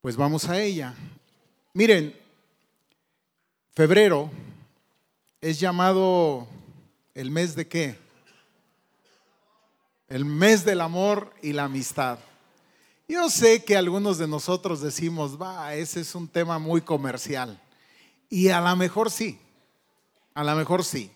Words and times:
Pues 0.00 0.16
vamos 0.16 0.48
a 0.48 0.58
ella. 0.58 0.94
Miren, 1.74 2.18
febrero 3.74 4.30
es 5.42 5.60
llamado 5.60 6.48
el 7.12 7.30
mes 7.30 7.54
de 7.54 7.68
qué? 7.68 7.98
El 10.08 10.24
mes 10.24 10.64
del 10.64 10.80
amor 10.80 11.34
y 11.42 11.52
la 11.52 11.64
amistad. 11.64 12.18
Yo 13.08 13.28
sé 13.28 13.62
que 13.62 13.76
algunos 13.76 14.16
de 14.16 14.26
nosotros 14.26 14.80
decimos, 14.80 15.38
va, 15.38 15.74
ese 15.74 16.00
es 16.00 16.14
un 16.14 16.26
tema 16.26 16.58
muy 16.58 16.80
comercial. 16.80 17.60
Y 18.30 18.48
a 18.48 18.60
lo 18.62 18.74
mejor 18.76 19.10
sí, 19.10 19.38
a 20.32 20.42
lo 20.42 20.56
mejor 20.56 20.82
sí. 20.82 21.10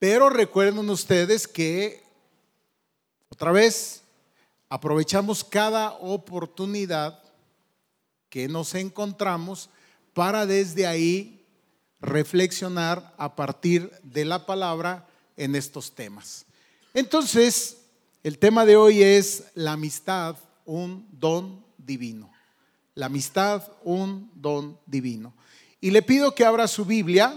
Pero 0.00 0.30
recuerden 0.30 0.90
ustedes 0.90 1.46
que, 1.46 2.02
otra 3.28 3.52
vez, 3.52 4.02
aprovechamos 4.68 5.44
cada 5.44 5.92
oportunidad 5.92 7.23
que 8.34 8.48
nos 8.48 8.74
encontramos 8.74 9.70
para 10.12 10.44
desde 10.44 10.88
ahí 10.88 11.46
reflexionar 12.00 13.14
a 13.16 13.36
partir 13.36 13.92
de 14.02 14.24
la 14.24 14.44
palabra 14.44 15.06
en 15.36 15.54
estos 15.54 15.94
temas. 15.94 16.44
Entonces, 16.94 17.76
el 18.24 18.40
tema 18.40 18.64
de 18.66 18.74
hoy 18.74 19.04
es 19.04 19.44
la 19.54 19.74
amistad, 19.74 20.36
un 20.64 21.06
don 21.12 21.64
divino. 21.78 22.32
La 22.96 23.06
amistad, 23.06 23.70
un 23.84 24.28
don 24.34 24.80
divino. 24.84 25.32
Y 25.80 25.92
le 25.92 26.02
pido 26.02 26.34
que 26.34 26.44
abra 26.44 26.66
su 26.66 26.84
Biblia 26.84 27.36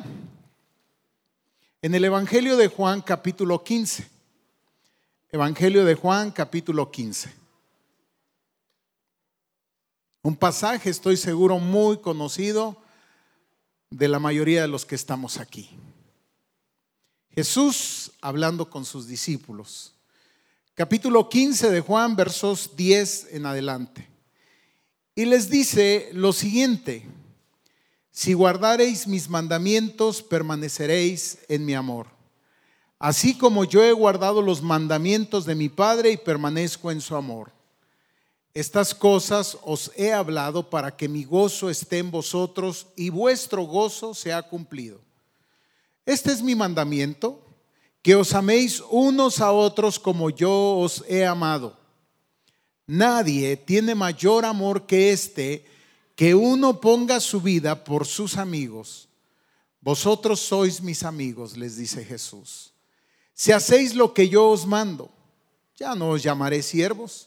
en 1.84 1.94
el 1.94 2.06
Evangelio 2.06 2.58
de 2.58 2.70
Juan 2.70 3.02
capítulo 3.02 3.64
15. 3.64 4.09
Evangelio 5.30 5.86
de 5.86 5.94
Juan 5.94 6.32
capítulo 6.32 6.90
15. 6.90 7.47
Un 10.27 10.36
pasaje, 10.36 10.90
estoy 10.90 11.16
seguro, 11.16 11.58
muy 11.58 11.99
conocido 11.99 12.75
de 13.89 14.09
la 14.09 14.20
mayoría 14.20 14.61
de 14.61 14.67
los 14.67 14.86
que 14.86 14.95
estamos 14.95 15.38
aquí. 15.38 15.69
Jesús 17.30 18.11
hablando 18.19 18.69
con 18.69 18.84
sus 18.84 19.08
discípulos. 19.08 19.94
Capítulo 20.73 21.30
15 21.30 21.72
de 21.72 21.80
Juan, 21.80 22.17
versos 22.17 22.75
10 22.75 23.28
en 23.31 23.45
adelante. 23.45 24.06
Y 25.16 25.23
les 25.23 25.50
dice 25.50 26.09
lo 26.11 26.34
siguiente, 26.34 27.06
si 28.12 28.34
guardareis 28.34 29.08
mis 29.08 29.30
mandamientos, 29.30 30.22
permaneceréis 30.22 31.38
en 31.47 31.66
mi 31.66 31.73
amor. 31.73 32.08
Así 33.00 33.38
como 33.38 33.64
yo 33.64 33.81
he 33.81 33.94
guardado 33.94 34.41
los 34.41 34.62
mandamientos 34.62 35.45
de 35.45 35.56
mi 35.56 35.69
Padre 35.69 36.12
y 36.12 36.17
permanezco 36.17 36.91
en 36.91 37.00
su 37.00 37.16
amor. 37.16 37.56
Estas 38.53 38.94
cosas 38.94 39.58
os 39.64 39.92
he 39.95 40.12
hablado 40.12 40.70
para 40.70 40.95
que 40.95 41.08
mi 41.08 41.23
gozo 41.23 41.70
esté 41.70 42.00
en 42.00 42.09
vosotros 42.09 42.88
y 42.95 43.09
vuestro 43.09 43.64
gozo 43.64 44.14
sea 44.14 44.42
cumplido. 44.42 45.00
Este 46.06 46.31
es 46.31 46.42
mi 46.42 46.56
mandamiento, 46.56 47.44
que 48.02 48.16
os 48.16 48.34
améis 48.34 48.81
unos 48.90 49.42
a 49.42 49.52
otros 49.52 50.00
como 50.00 50.30
yo 50.30 50.78
os 50.80 51.03
he 51.08 51.25
amado. 51.25 51.78
Nadie 52.88 53.58
tiene 53.58 53.94
mayor 53.94 54.45
amor 54.45 54.86
que 54.86 55.12
este, 55.12 55.66
que 56.16 56.34
uno 56.34 56.80
ponga 56.80 57.20
su 57.20 57.42
vida 57.42 57.84
por 57.84 58.08
sus 58.08 58.38
amigos. 58.38 59.09
Vosotros 59.81 60.40
sois 60.40 60.81
mis 60.81 61.03
amigos, 61.03 61.58
les 61.58 61.75
dice 61.75 62.03
Jesús. 62.03 62.73
Si 63.34 63.52
hacéis 63.52 63.94
lo 63.94 64.14
que 64.14 64.30
yo 64.30 64.50
os 64.50 64.66
mando, 64.66 65.12
ya 65.75 65.94
no 65.94 66.12
os 66.12 66.23
llamaré 66.23 66.64
siervos 66.64 67.27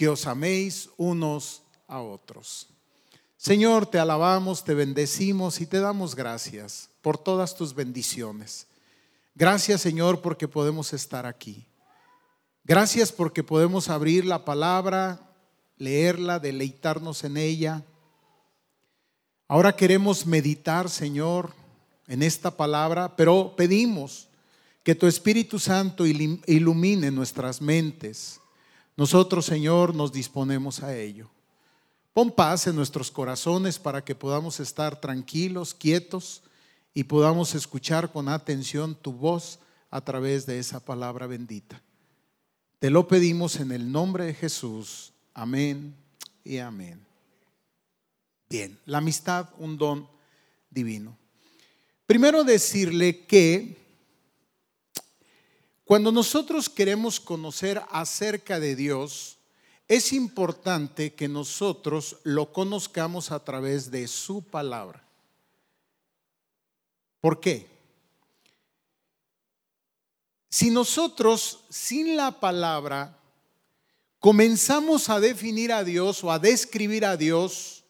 que 0.00 0.08
os 0.08 0.26
améis 0.26 0.88
unos 0.96 1.60
a 1.86 2.00
otros. 2.00 2.68
Señor, 3.36 3.84
te 3.84 3.98
alabamos, 3.98 4.64
te 4.64 4.72
bendecimos 4.72 5.60
y 5.60 5.66
te 5.66 5.78
damos 5.78 6.14
gracias 6.14 6.88
por 7.02 7.18
todas 7.18 7.54
tus 7.54 7.74
bendiciones. 7.74 8.66
Gracias, 9.34 9.82
Señor, 9.82 10.22
porque 10.22 10.48
podemos 10.48 10.94
estar 10.94 11.26
aquí. 11.26 11.66
Gracias 12.64 13.12
porque 13.12 13.44
podemos 13.44 13.90
abrir 13.90 14.24
la 14.24 14.46
palabra, 14.46 15.20
leerla, 15.76 16.38
deleitarnos 16.38 17.22
en 17.24 17.36
ella. 17.36 17.84
Ahora 19.48 19.76
queremos 19.76 20.24
meditar, 20.24 20.88
Señor, 20.88 21.52
en 22.08 22.22
esta 22.22 22.56
palabra, 22.56 23.16
pero 23.16 23.54
pedimos 23.54 24.30
que 24.82 24.94
tu 24.94 25.06
Espíritu 25.06 25.58
Santo 25.58 26.06
ilumine 26.06 27.10
nuestras 27.10 27.60
mentes 27.60 28.40
nosotros, 29.00 29.46
Señor, 29.46 29.94
nos 29.94 30.12
disponemos 30.12 30.82
a 30.82 30.94
ello. 30.94 31.30
Pon 32.12 32.30
paz 32.30 32.66
en 32.66 32.76
nuestros 32.76 33.10
corazones 33.10 33.78
para 33.78 34.04
que 34.04 34.14
podamos 34.14 34.60
estar 34.60 35.00
tranquilos, 35.00 35.72
quietos 35.72 36.42
y 36.92 37.04
podamos 37.04 37.54
escuchar 37.54 38.12
con 38.12 38.28
atención 38.28 38.94
tu 38.94 39.14
voz 39.14 39.58
a 39.90 40.02
través 40.02 40.44
de 40.44 40.58
esa 40.58 40.84
palabra 40.84 41.26
bendita. 41.26 41.80
Te 42.78 42.90
lo 42.90 43.08
pedimos 43.08 43.56
en 43.56 43.72
el 43.72 43.90
nombre 43.90 44.26
de 44.26 44.34
Jesús. 44.34 45.14
Amén 45.32 45.96
y 46.44 46.58
amén. 46.58 47.00
Bien, 48.50 48.78
la 48.84 48.98
amistad, 48.98 49.48
un 49.56 49.78
don 49.78 50.06
divino. 50.68 51.16
Primero 52.04 52.44
decirle 52.44 53.24
que 53.24 53.79
cuando 55.90 56.12
nosotros 56.12 56.68
queremos 56.68 57.18
conocer 57.18 57.82
acerca 57.90 58.60
de 58.60 58.76
Dios, 58.76 59.38
es 59.88 60.12
importante 60.12 61.14
que 61.14 61.26
nosotros 61.26 62.18
lo 62.22 62.52
conozcamos 62.52 63.32
a 63.32 63.42
través 63.42 63.90
de 63.90 64.06
su 64.06 64.40
palabra. 64.40 65.02
¿Por 67.20 67.40
qué? 67.40 67.66
Si 70.48 70.70
nosotros 70.70 71.64
sin 71.70 72.16
la 72.16 72.38
palabra 72.38 73.18
comenzamos 74.20 75.08
a 75.08 75.18
definir 75.18 75.72
a 75.72 75.82
Dios 75.82 76.22
o 76.22 76.30
a 76.30 76.38
describir 76.38 77.04
a 77.04 77.16
Dios, 77.16 77.82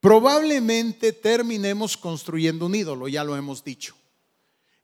probablemente 0.00 1.12
terminemos 1.12 1.94
construyendo 1.94 2.64
un 2.64 2.74
ídolo, 2.74 3.06
ya 3.06 3.22
lo 3.22 3.36
hemos 3.36 3.62
dicho. 3.62 3.95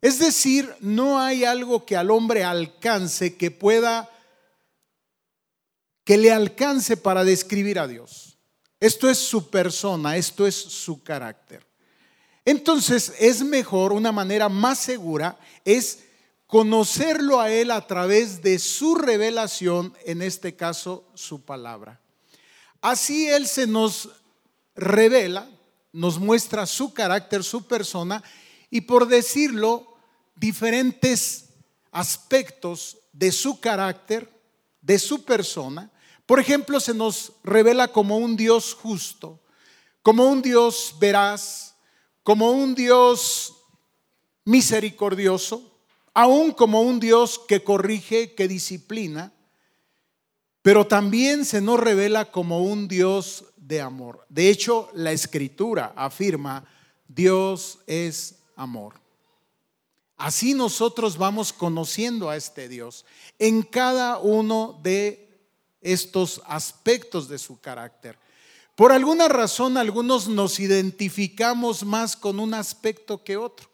Es 0.02 0.18
decir, 0.18 0.74
no 0.80 1.20
hay 1.20 1.44
algo 1.44 1.86
que 1.86 1.96
al 1.96 2.10
hombre 2.10 2.42
alcance 2.42 3.36
que 3.36 3.52
pueda, 3.52 4.10
que 6.04 6.18
le 6.18 6.32
alcance 6.32 6.96
para 6.96 7.22
describir 7.22 7.78
a 7.78 7.86
Dios. 7.86 8.36
Esto 8.80 9.08
es 9.08 9.16
su 9.18 9.48
persona, 9.48 10.16
esto 10.16 10.44
es 10.44 10.56
su 10.56 11.04
carácter. 11.04 11.64
Entonces 12.44 13.14
es 13.20 13.44
mejor, 13.44 13.92
una 13.92 14.10
manera 14.10 14.48
más 14.48 14.80
segura 14.80 15.38
es 15.64 16.00
conocerlo 16.48 17.40
a 17.40 17.52
Él 17.52 17.70
a 17.70 17.86
través 17.86 18.42
de 18.42 18.58
su 18.58 18.96
revelación, 18.96 19.94
en 20.04 20.20
este 20.20 20.56
caso 20.56 21.06
su 21.14 21.42
palabra. 21.42 22.00
Así 22.80 23.28
Él 23.28 23.46
se 23.46 23.69
nos 23.69 24.08
revela, 24.75 25.48
nos 25.93 26.19
muestra 26.19 26.66
su 26.66 26.93
carácter, 26.93 27.44
su 27.44 27.69
persona, 27.69 28.20
y 28.69 28.81
por 28.81 29.06
decirlo, 29.06 29.92
diferentes 30.43 31.50
aspectos 31.93 32.99
de 33.12 33.31
su 33.31 33.61
carácter, 33.61 34.29
de 34.81 34.99
su 34.99 35.25
persona. 35.25 35.89
Por 36.27 36.41
ejemplo, 36.41 36.81
se 36.81 36.93
nos 36.93 37.35
revela 37.44 37.87
como 37.87 38.19
un 38.19 38.37
Dios 38.37 38.75
justo, 38.75 39.39
como 40.03 40.25
un 40.25 40.43
Dios 40.43 40.97
veraz, 40.99 41.77
como 42.25 42.50
un 42.50 42.75
Dios 42.75 43.55
misericordioso, 44.44 45.79
aún 46.12 46.50
como 46.50 46.83
un 46.83 46.99
Dios 46.99 47.41
que 47.47 47.62
corrige, 47.62 48.35
que 48.35 48.49
disciplina, 48.49 49.33
pero 50.61 50.89
también 50.89 51.44
se 51.44 51.61
nos 51.61 51.79
revela 51.79 52.33
como 52.33 52.65
un 52.65 52.89
Dios 52.89 53.44
de 53.56 53.81
amor. 53.81 54.27
De 54.29 54.49
hecho, 54.49 54.91
la 54.93 55.12
escritura 55.12 55.93
afirma, 55.94 56.65
Dios 57.06 57.79
es 57.87 58.41
amor. 58.56 59.01
Así 60.22 60.54
nosotros 60.54 61.19
vamos 61.19 61.52
conociendo 61.52 62.30
a 62.30 62.36
este 62.36 62.69
Dios 62.69 63.04
en 63.40 63.62
cada 63.62 64.19
uno 64.19 64.78
de 64.80 65.28
estos 65.80 66.40
aspectos 66.46 67.28
de 67.28 67.38
su 67.38 67.60
carácter. 67.60 68.16
Por 68.76 68.92
alguna 68.92 69.26
razón 69.26 69.76
algunos 69.76 70.28
nos 70.28 70.60
identificamos 70.60 71.82
más 71.82 72.14
con 72.14 72.38
un 72.38 72.54
aspecto 72.54 73.24
que 73.24 73.36
otro. 73.36 73.69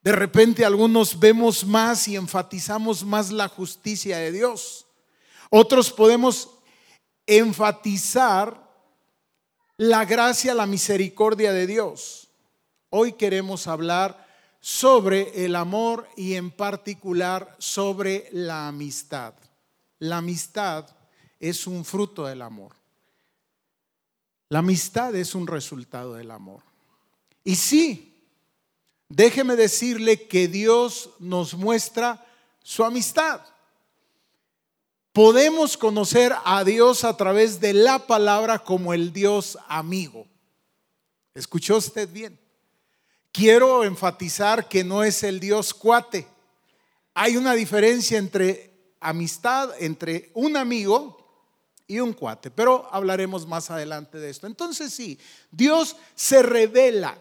De 0.00 0.12
repente 0.12 0.64
algunos 0.64 1.18
vemos 1.18 1.66
más 1.66 2.06
y 2.06 2.14
enfatizamos 2.14 3.04
más 3.04 3.32
la 3.32 3.48
justicia 3.48 4.18
de 4.18 4.30
Dios. 4.30 4.86
Otros 5.50 5.90
podemos 5.90 6.50
enfatizar 7.26 8.64
la 9.76 10.04
gracia, 10.04 10.54
la 10.54 10.66
misericordia 10.66 11.52
de 11.52 11.66
Dios. 11.66 12.28
Hoy 12.90 13.14
queremos 13.14 13.66
hablar 13.66 14.23
sobre 14.64 15.44
el 15.44 15.56
amor 15.56 16.08
y 16.16 16.36
en 16.36 16.50
particular 16.50 17.54
sobre 17.58 18.30
la 18.32 18.66
amistad. 18.66 19.34
La 19.98 20.16
amistad 20.16 20.88
es 21.38 21.66
un 21.66 21.84
fruto 21.84 22.24
del 22.24 22.40
amor. 22.40 22.74
La 24.48 24.60
amistad 24.60 25.14
es 25.16 25.34
un 25.34 25.46
resultado 25.46 26.14
del 26.14 26.30
amor. 26.30 26.62
Y 27.44 27.56
sí, 27.56 28.26
déjeme 29.10 29.54
decirle 29.54 30.26
que 30.26 30.48
Dios 30.48 31.10
nos 31.18 31.52
muestra 31.52 32.24
su 32.62 32.84
amistad. 32.84 33.42
Podemos 35.12 35.76
conocer 35.76 36.32
a 36.42 36.64
Dios 36.64 37.04
a 37.04 37.18
través 37.18 37.60
de 37.60 37.74
la 37.74 38.06
palabra 38.06 38.60
como 38.60 38.94
el 38.94 39.12
Dios 39.12 39.58
amigo. 39.68 40.26
¿Escuchó 41.34 41.76
usted 41.76 42.08
bien? 42.10 42.43
Quiero 43.34 43.82
enfatizar 43.82 44.68
que 44.68 44.84
no 44.84 45.02
es 45.02 45.24
el 45.24 45.40
Dios 45.40 45.74
cuate. 45.74 46.24
Hay 47.14 47.36
una 47.36 47.54
diferencia 47.54 48.16
entre 48.16 48.94
amistad, 49.00 49.70
entre 49.80 50.30
un 50.34 50.56
amigo 50.56 51.18
y 51.88 51.98
un 51.98 52.12
cuate, 52.12 52.52
pero 52.52 52.88
hablaremos 52.92 53.44
más 53.44 53.72
adelante 53.72 54.18
de 54.18 54.30
esto. 54.30 54.46
Entonces 54.46 54.94
sí, 54.94 55.18
Dios 55.50 55.96
se 56.14 56.44
revela. 56.44 57.18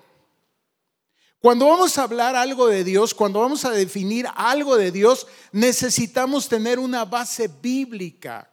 Cuando 1.39 1.65
vamos 1.65 1.98
a 1.98 2.04
hablar 2.04 2.36
algo 2.36 2.68
de 2.68 2.83
Dios, 2.83 3.15
cuando 3.15 3.39
vamos 3.39 3.65
a 3.65 3.71
definir 3.71 4.27
algo 4.36 4.77
de 4.77 4.92
Dios, 4.92 5.25
necesitamos 5.51 6.48
tener 6.48 6.77
una 6.77 7.06
base 7.06 7.50
bíblica, 7.60 8.51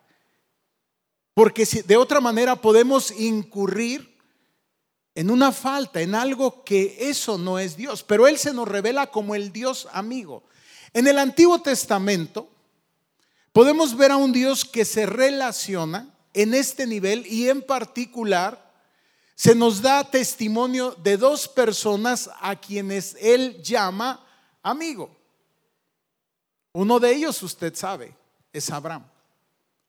porque 1.35 1.67
de 1.67 1.97
otra 1.99 2.23
manera 2.23 2.57
podemos 2.57 3.11
incurrir 3.11 4.10
en 5.15 5.31
una 5.31 5.53
falta, 5.53 6.01
en 6.01 6.15
algo 6.15 6.65
que 6.65 6.97
eso 7.01 7.39
no 7.39 7.59
es 7.59 7.77
Dios, 7.77 8.03
pero 8.03 8.27
Él 8.27 8.39
se 8.39 8.53
nos 8.53 8.69
revela 8.69 9.09
como 9.09 9.35
el 9.35 9.53
Dios 9.53 9.89
amigo. 9.93 10.45
En 10.93 11.07
el 11.07 11.19
Antiguo 11.19 11.61
Testamento, 11.61 12.49
Podemos 13.53 13.97
ver 13.97 14.13
a 14.13 14.17
un 14.17 14.33
Dios 14.33 14.65
que 14.65 14.85
se 14.85 15.07
relaciona 15.07 16.15
en 16.35 16.55
este 16.55 16.87
nivel 16.87 17.27
y 17.27 17.49
en 17.49 17.63
particular 17.63 18.71
se 19.35 19.55
nos 19.55 19.83
da 19.83 20.09
testimonio 20.09 20.93
de 20.93 21.17
dos 21.17 21.49
personas 21.49 22.31
a 22.41 22.55
quienes 22.55 23.17
Él 23.21 23.61
llama 23.63 24.25
amigo. 24.63 25.17
Uno 26.73 27.01
de 27.01 27.13
ellos, 27.13 27.43
usted 27.43 27.75
sabe, 27.75 28.15
es 28.53 28.71
Abraham. 28.71 29.05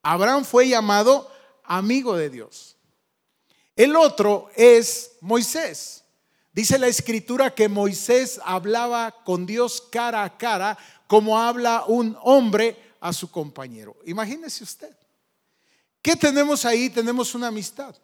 Abraham 0.01 0.43
fue 0.43 0.67
llamado 0.67 1.31
amigo 1.63 2.15
de 2.15 2.31
Dios. 2.31 2.70
El 3.75 3.95
otro 3.95 4.49
es 4.55 5.13
Moisés. 5.21 6.03
Dice 6.53 6.77
la 6.77 6.87
escritura 6.87 7.55
que 7.55 7.69
Moisés 7.69 8.39
hablaba 8.43 9.15
con 9.23 9.45
Dios 9.45 9.81
cara 9.89 10.23
a 10.23 10.37
cara 10.37 10.77
como 11.07 11.39
habla 11.39 11.85
un 11.87 12.17
hombre 12.21 12.77
a 12.99 13.13
su 13.13 13.31
compañero. 13.31 13.95
Imagínese 14.05 14.63
usted. 14.63 14.95
¿Qué 16.01 16.15
tenemos 16.15 16.65
ahí? 16.65 16.89
Tenemos 16.89 17.33
una 17.35 17.47
amistad. 17.47 17.95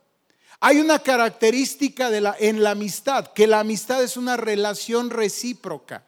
Hay 0.60 0.80
una 0.80 1.00
característica 1.00 2.10
en 2.40 2.64
la 2.64 2.72
amistad, 2.72 3.28
que 3.28 3.46
la 3.46 3.60
amistad 3.60 4.02
es 4.04 4.18
una 4.18 4.38
relación 4.38 5.10
recíproca. 5.10 6.04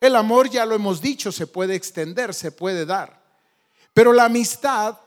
El 0.00 0.16
amor, 0.16 0.50
ya 0.50 0.66
lo 0.66 0.74
hemos 0.74 1.00
dicho, 1.00 1.32
se 1.32 1.46
puede 1.46 1.74
extender, 1.74 2.34
se 2.34 2.52
puede 2.52 2.84
dar. 2.84 3.22
Pero 3.94 4.12
la 4.12 4.24
amistad 4.24 4.98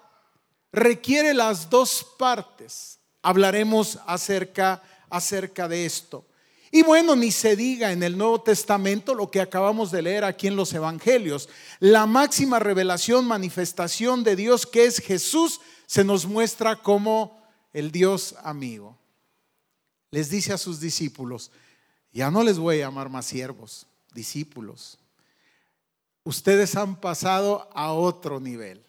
requiere 0.71 1.33
las 1.33 1.69
dos 1.69 2.05
partes. 2.17 2.96
Hablaremos 3.21 3.99
acerca, 4.05 4.81
acerca 5.09 5.67
de 5.67 5.85
esto. 5.85 6.25
Y 6.71 6.83
bueno, 6.83 7.15
ni 7.15 7.31
se 7.31 7.55
diga 7.55 7.91
en 7.91 8.03
el 8.03 8.17
Nuevo 8.17 8.41
Testamento 8.41 9.15
lo 9.15 9.31
que 9.31 9.39
acabamos 9.39 9.89
de 9.91 10.01
leer 10.01 10.23
aquí 10.23 10.47
en 10.47 10.55
los 10.55 10.73
Evangelios. 10.73 11.47
La 11.79 12.05
máxima 12.05 12.59
revelación, 12.59 13.25
manifestación 13.25 14.23
de 14.23 14.35
Dios 14.35 14.65
que 14.65 14.85
es 14.85 14.99
Jesús, 14.99 15.61
se 15.85 16.03
nos 16.03 16.25
muestra 16.25 16.75
como 16.75 17.41
el 17.71 17.91
Dios 17.91 18.35
amigo. 18.43 18.97
Les 20.11 20.29
dice 20.29 20.53
a 20.53 20.57
sus 20.57 20.79
discípulos, 20.79 21.51
ya 22.11 22.31
no 22.31 22.43
les 22.43 22.57
voy 22.57 22.77
a 22.77 22.87
llamar 22.87 23.09
más 23.09 23.25
siervos, 23.25 23.87
discípulos. 24.13 24.97
Ustedes 26.23 26.75
han 26.75 26.99
pasado 26.99 27.69
a 27.73 27.93
otro 27.93 28.39
nivel. 28.39 28.86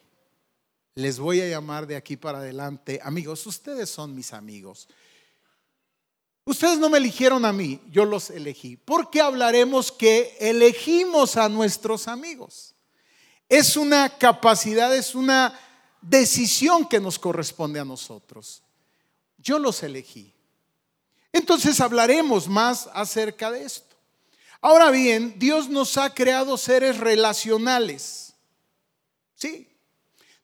Les 0.99 1.17
voy 1.17 1.39
a 1.39 1.47
llamar 1.47 1.87
de 1.87 1.95
aquí 1.95 2.17
para 2.17 2.39
adelante 2.39 2.99
amigos. 3.01 3.47
Ustedes 3.47 3.89
son 3.89 4.13
mis 4.13 4.33
amigos. 4.33 4.89
Ustedes 6.43 6.77
no 6.77 6.89
me 6.89 6.97
eligieron 6.97 7.45
a 7.45 7.53
mí, 7.53 7.79
yo 7.89 8.03
los 8.03 8.29
elegí. 8.29 8.75
Porque 8.75 9.21
hablaremos 9.21 9.93
que 9.93 10.35
elegimos 10.41 11.37
a 11.37 11.47
nuestros 11.47 12.09
amigos. 12.09 12.75
Es 13.47 13.77
una 13.77 14.09
capacidad, 14.09 14.93
es 14.93 15.15
una 15.15 15.57
decisión 16.01 16.85
que 16.85 16.99
nos 16.99 17.17
corresponde 17.17 17.79
a 17.79 17.85
nosotros. 17.85 18.61
Yo 19.37 19.57
los 19.57 19.81
elegí. 19.83 20.33
Entonces 21.31 21.79
hablaremos 21.79 22.49
más 22.49 22.89
acerca 22.93 23.51
de 23.51 23.63
esto. 23.63 23.95
Ahora 24.59 24.91
bien, 24.91 25.35
Dios 25.37 25.69
nos 25.69 25.97
ha 25.97 26.13
creado 26.13 26.57
seres 26.57 26.97
relacionales. 26.97 28.33
Sí. 29.35 29.68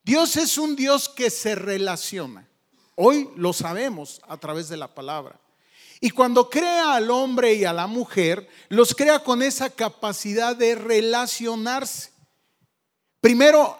Dios 0.05 0.37
es 0.37 0.59
un 0.59 0.75
Dios 0.75 1.09
que 1.09 1.31
se 1.31 1.55
relaciona. 1.55 2.47
Hoy 2.93 3.27
lo 3.35 3.53
sabemos 3.53 4.21
a 4.27 4.37
través 4.37 4.69
de 4.69 4.77
la 4.77 4.93
palabra. 4.93 5.39
Y 5.99 6.11
cuando 6.11 6.47
crea 6.47 6.93
al 6.93 7.09
hombre 7.09 7.55
y 7.55 7.65
a 7.65 7.73
la 7.73 7.87
mujer, 7.87 8.47
los 8.69 8.93
crea 8.93 9.23
con 9.23 9.41
esa 9.41 9.71
capacidad 9.71 10.55
de 10.55 10.75
relacionarse. 10.75 12.11
Primero, 13.19 13.79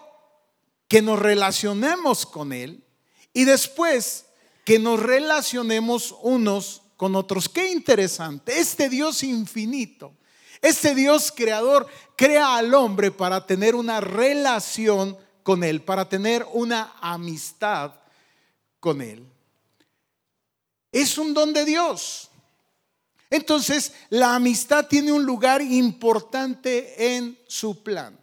que 0.88 1.00
nos 1.00 1.20
relacionemos 1.20 2.26
con 2.26 2.52
Él 2.52 2.84
y 3.32 3.44
después 3.44 4.26
que 4.64 4.80
nos 4.80 5.00
relacionemos 5.00 6.12
unos 6.22 6.82
con 6.96 7.14
otros. 7.14 7.48
Qué 7.48 7.70
interesante. 7.70 8.58
Este 8.58 8.88
Dios 8.88 9.22
infinito, 9.22 10.12
este 10.60 10.92
Dios 10.96 11.32
creador, 11.34 11.86
crea 12.16 12.56
al 12.56 12.74
hombre 12.74 13.12
para 13.12 13.46
tener 13.46 13.76
una 13.76 14.00
relación 14.00 15.16
con 15.46 15.62
Él, 15.62 15.80
para 15.80 16.08
tener 16.08 16.44
una 16.52 16.96
amistad 17.00 17.94
con 18.80 19.00
Él 19.00 19.24
es 21.02 21.18
un 21.18 21.34
don 21.34 21.52
de 21.52 21.64
Dios. 21.64 22.30
Entonces, 23.28 23.92
la 24.08 24.34
amistad 24.34 24.86
tiene 24.86 25.12
un 25.12 25.24
lugar 25.24 25.60
importante 25.60 27.16
en 27.16 27.38
su 27.46 27.82
plan. 27.82 28.18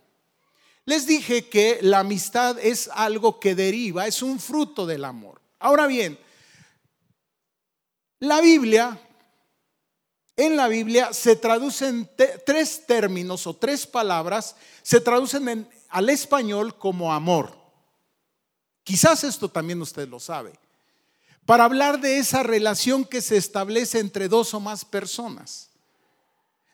Les 0.85 1.05
dije 1.05 1.49
que 1.49 1.79
la 1.81 1.99
amistad 1.99 2.57
es 2.59 2.89
algo 2.91 3.39
que 3.39 3.53
deriva, 3.53 4.07
es 4.07 4.23
un 4.23 4.39
fruto 4.39 4.87
del 4.87 5.05
amor. 5.05 5.39
Ahora 5.59 5.85
bien, 5.85 6.17
la 8.19 8.41
Biblia, 8.41 8.99
en 10.35 10.57
la 10.57 10.67
Biblia 10.67 11.13
se 11.13 11.35
traducen 11.35 12.09
tres 12.45 12.87
términos 12.87 13.45
o 13.45 13.55
tres 13.55 13.85
palabras, 13.85 14.55
se 14.81 14.99
traducen 14.99 15.69
al 15.93 16.09
español 16.09 16.77
como 16.77 17.13
amor. 17.13 17.55
Quizás 18.83 19.23
esto 19.23 19.47
también 19.47 19.81
usted 19.81 20.09
lo 20.09 20.19
sabe 20.19 20.53
para 21.45 21.65
hablar 21.65 21.99
de 21.99 22.17
esa 22.17 22.41
relación 22.41 23.05
que 23.05 23.21
se 23.21 23.37
establece 23.37 23.99
entre 23.99 24.27
dos 24.27 24.53
o 24.53 24.59
más 24.59 24.85
personas, 24.85 25.69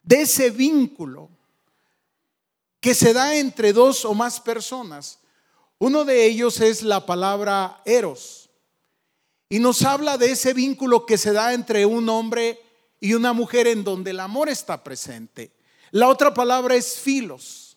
de 0.04 0.22
ese 0.22 0.52
vínculo 0.52 1.30
que 2.80 2.94
se 2.94 3.14
da 3.14 3.36
entre 3.36 3.74
dos 3.74 4.06
o 4.06 4.14
más 4.14 4.40
personas. 4.40 5.20
Uno 5.80 6.06
de 6.06 6.26
ellos 6.26 6.62
es 6.62 6.84
la 6.84 7.06
palabra 7.06 7.82
eros 7.84 8.50
y 9.50 9.60
nos 9.60 9.82
habla 9.82 10.18
de 10.18 10.32
ese 10.32 10.54
vínculo 10.54 11.06
que 11.06 11.18
se 11.18 11.34
da 11.34 11.54
entre 11.54 11.86
un 11.86 12.08
hombre 12.08 12.62
y 13.02 13.16
una 13.16 13.34
mujer 13.34 13.68
en 13.68 13.84
donde 13.84 14.12
el 14.12 14.20
amor 14.20 14.50
está 14.50 14.84
presente. 14.84 15.52
La 15.92 16.08
otra 16.08 16.34
palabra 16.34 16.76
es 16.76 17.00
filos 17.00 17.69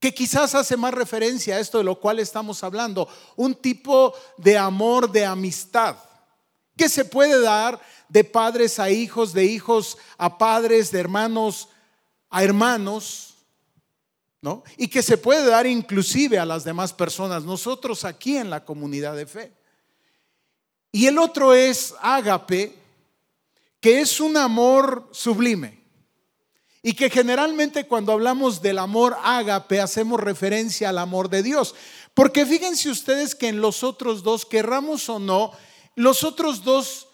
que 0.00 0.14
quizás 0.14 0.54
hace 0.54 0.78
más 0.78 0.94
referencia 0.94 1.56
a 1.56 1.60
esto 1.60 1.78
de 1.78 1.84
lo 1.84 2.00
cual 2.00 2.18
estamos 2.18 2.64
hablando, 2.64 3.06
un 3.36 3.54
tipo 3.54 4.14
de 4.38 4.56
amor, 4.56 5.12
de 5.12 5.26
amistad, 5.26 5.96
que 6.74 6.88
se 6.88 7.04
puede 7.04 7.40
dar 7.40 7.78
de 8.08 8.24
padres 8.24 8.78
a 8.78 8.90
hijos, 8.90 9.34
de 9.34 9.44
hijos 9.44 9.98
a 10.16 10.38
padres, 10.38 10.90
de 10.90 11.00
hermanos 11.00 11.68
a 12.30 12.42
hermanos, 12.42 13.34
¿no? 14.40 14.62
Y 14.78 14.88
que 14.88 15.02
se 15.02 15.18
puede 15.18 15.44
dar 15.46 15.66
inclusive 15.66 16.38
a 16.38 16.46
las 16.46 16.64
demás 16.64 16.92
personas, 16.92 17.44
nosotros 17.44 18.04
aquí 18.04 18.36
en 18.36 18.48
la 18.48 18.64
comunidad 18.64 19.14
de 19.14 19.26
fe. 19.26 19.52
Y 20.92 21.06
el 21.06 21.18
otro 21.18 21.52
es 21.52 21.94
ágape, 22.00 22.74
que 23.80 24.00
es 24.00 24.18
un 24.20 24.36
amor 24.36 25.08
sublime. 25.12 25.79
Y 26.82 26.94
que 26.94 27.10
generalmente 27.10 27.86
cuando 27.86 28.12
hablamos 28.12 28.62
del 28.62 28.78
amor 28.78 29.16
ágape 29.22 29.80
hacemos 29.80 30.18
referencia 30.20 30.88
al 30.88 30.98
amor 30.98 31.28
de 31.28 31.42
Dios. 31.42 31.74
Porque 32.14 32.46
fíjense 32.46 32.88
ustedes 32.88 33.34
que 33.34 33.48
en 33.48 33.60
los 33.60 33.84
otros 33.84 34.22
dos, 34.22 34.46
querramos 34.46 35.08
o 35.08 35.18
no, 35.18 35.52
los 35.94 36.24
otros 36.24 36.64
dos 36.64 37.08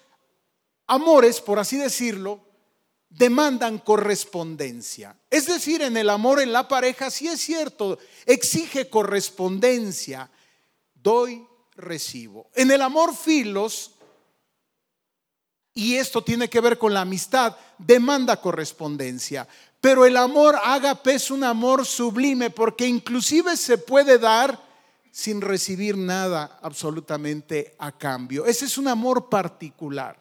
amores, 0.86 1.40
por 1.40 1.58
así 1.58 1.76
decirlo, 1.76 2.40
demandan 3.08 3.78
correspondencia. 3.78 5.18
Es 5.30 5.46
decir, 5.46 5.82
en 5.82 5.96
el 5.96 6.10
amor 6.10 6.40
en 6.40 6.52
la 6.52 6.68
pareja, 6.68 7.10
sí 7.10 7.28
es 7.28 7.40
cierto, 7.40 7.98
exige 8.26 8.88
correspondencia. 8.88 10.30
Doy, 10.94 11.46
recibo. 11.76 12.50
En 12.54 12.70
el 12.70 12.82
amor 12.82 13.16
filos, 13.16 13.95
y 15.76 15.96
esto 15.96 16.24
tiene 16.24 16.48
que 16.48 16.60
ver 16.60 16.78
con 16.78 16.94
la 16.94 17.02
amistad, 17.02 17.54
demanda 17.76 18.40
correspondencia. 18.40 19.46
Pero 19.78 20.06
el 20.06 20.16
amor 20.16 20.56
ágape 20.64 21.14
es 21.14 21.30
un 21.30 21.44
amor 21.44 21.84
sublime 21.84 22.48
porque 22.48 22.86
inclusive 22.86 23.58
se 23.58 23.76
puede 23.76 24.18
dar 24.18 24.58
sin 25.12 25.42
recibir 25.42 25.98
nada 25.98 26.58
absolutamente 26.62 27.76
a 27.78 27.92
cambio. 27.92 28.46
Ese 28.46 28.64
es 28.64 28.78
un 28.78 28.88
amor 28.88 29.28
particular. 29.28 30.18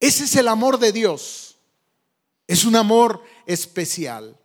Ese 0.00 0.24
es 0.24 0.34
el 0.36 0.48
amor 0.48 0.78
de 0.78 0.90
Dios. 0.90 1.58
Es 2.46 2.64
un 2.64 2.76
amor 2.76 3.22
especial. 3.44 4.38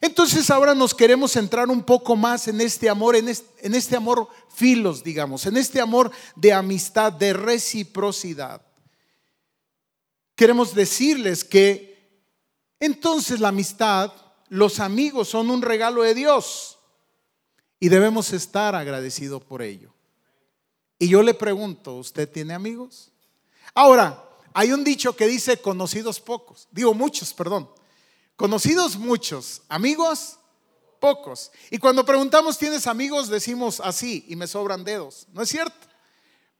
Entonces 0.00 0.50
ahora 0.50 0.74
nos 0.74 0.94
queremos 0.94 1.32
centrar 1.32 1.68
un 1.68 1.82
poco 1.82 2.14
más 2.14 2.46
en 2.48 2.60
este 2.60 2.88
amor, 2.88 3.16
en 3.16 3.28
este, 3.28 3.66
en 3.66 3.74
este, 3.74 3.96
amor 3.96 4.28
filos, 4.54 5.02
digamos, 5.02 5.46
en 5.46 5.56
este 5.56 5.80
amor 5.80 6.10
de 6.36 6.52
amistad, 6.52 7.12
de 7.12 7.32
reciprocidad. 7.32 8.62
Queremos 10.36 10.74
decirles 10.74 11.42
que 11.42 11.88
entonces 12.78 13.40
la 13.40 13.48
amistad, 13.48 14.12
los 14.48 14.78
amigos 14.78 15.28
son 15.28 15.50
un 15.50 15.62
regalo 15.62 16.02
de 16.02 16.14
Dios 16.14 16.78
y 17.80 17.88
debemos 17.88 18.32
estar 18.32 18.76
agradecidos 18.76 19.42
por 19.42 19.62
ello. 19.62 19.92
Y 20.98 21.08
yo 21.08 21.22
le 21.22 21.34
pregunto, 21.34 21.96
¿usted 21.96 22.30
tiene 22.30 22.54
amigos? 22.54 23.10
Ahora, 23.74 24.24
hay 24.52 24.72
un 24.72 24.84
dicho 24.84 25.14
que 25.14 25.26
dice 25.26 25.60
conocidos 25.60 26.20
pocos, 26.20 26.68
digo 26.70 26.94
muchos, 26.94 27.34
perdón. 27.34 27.68
Conocidos 28.38 28.96
muchos, 28.96 29.62
amigos 29.68 30.38
pocos. 31.00 31.50
Y 31.72 31.78
cuando 31.78 32.06
preguntamos, 32.06 32.56
¿tienes 32.56 32.86
amigos? 32.86 33.28
Decimos 33.28 33.80
así 33.80 34.24
y 34.28 34.36
me 34.36 34.46
sobran 34.46 34.84
dedos. 34.84 35.26
¿No 35.32 35.42
es 35.42 35.48
cierto? 35.48 35.88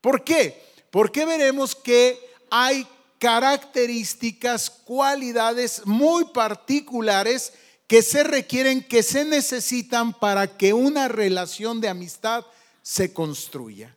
¿Por 0.00 0.24
qué? 0.24 0.60
Porque 0.90 1.24
veremos 1.24 1.76
que 1.76 2.18
hay 2.50 2.84
características, 3.20 4.70
cualidades 4.70 5.82
muy 5.86 6.24
particulares 6.24 7.52
que 7.86 8.02
se 8.02 8.24
requieren, 8.24 8.82
que 8.82 9.04
se 9.04 9.24
necesitan 9.24 10.12
para 10.14 10.56
que 10.58 10.72
una 10.72 11.06
relación 11.06 11.80
de 11.80 11.90
amistad 11.90 12.44
se 12.82 13.12
construya. 13.12 13.96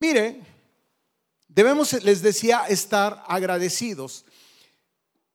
Mire, 0.00 0.42
debemos, 1.48 1.94
les 2.02 2.20
decía, 2.20 2.66
estar 2.68 3.24
agradecidos. 3.26 4.26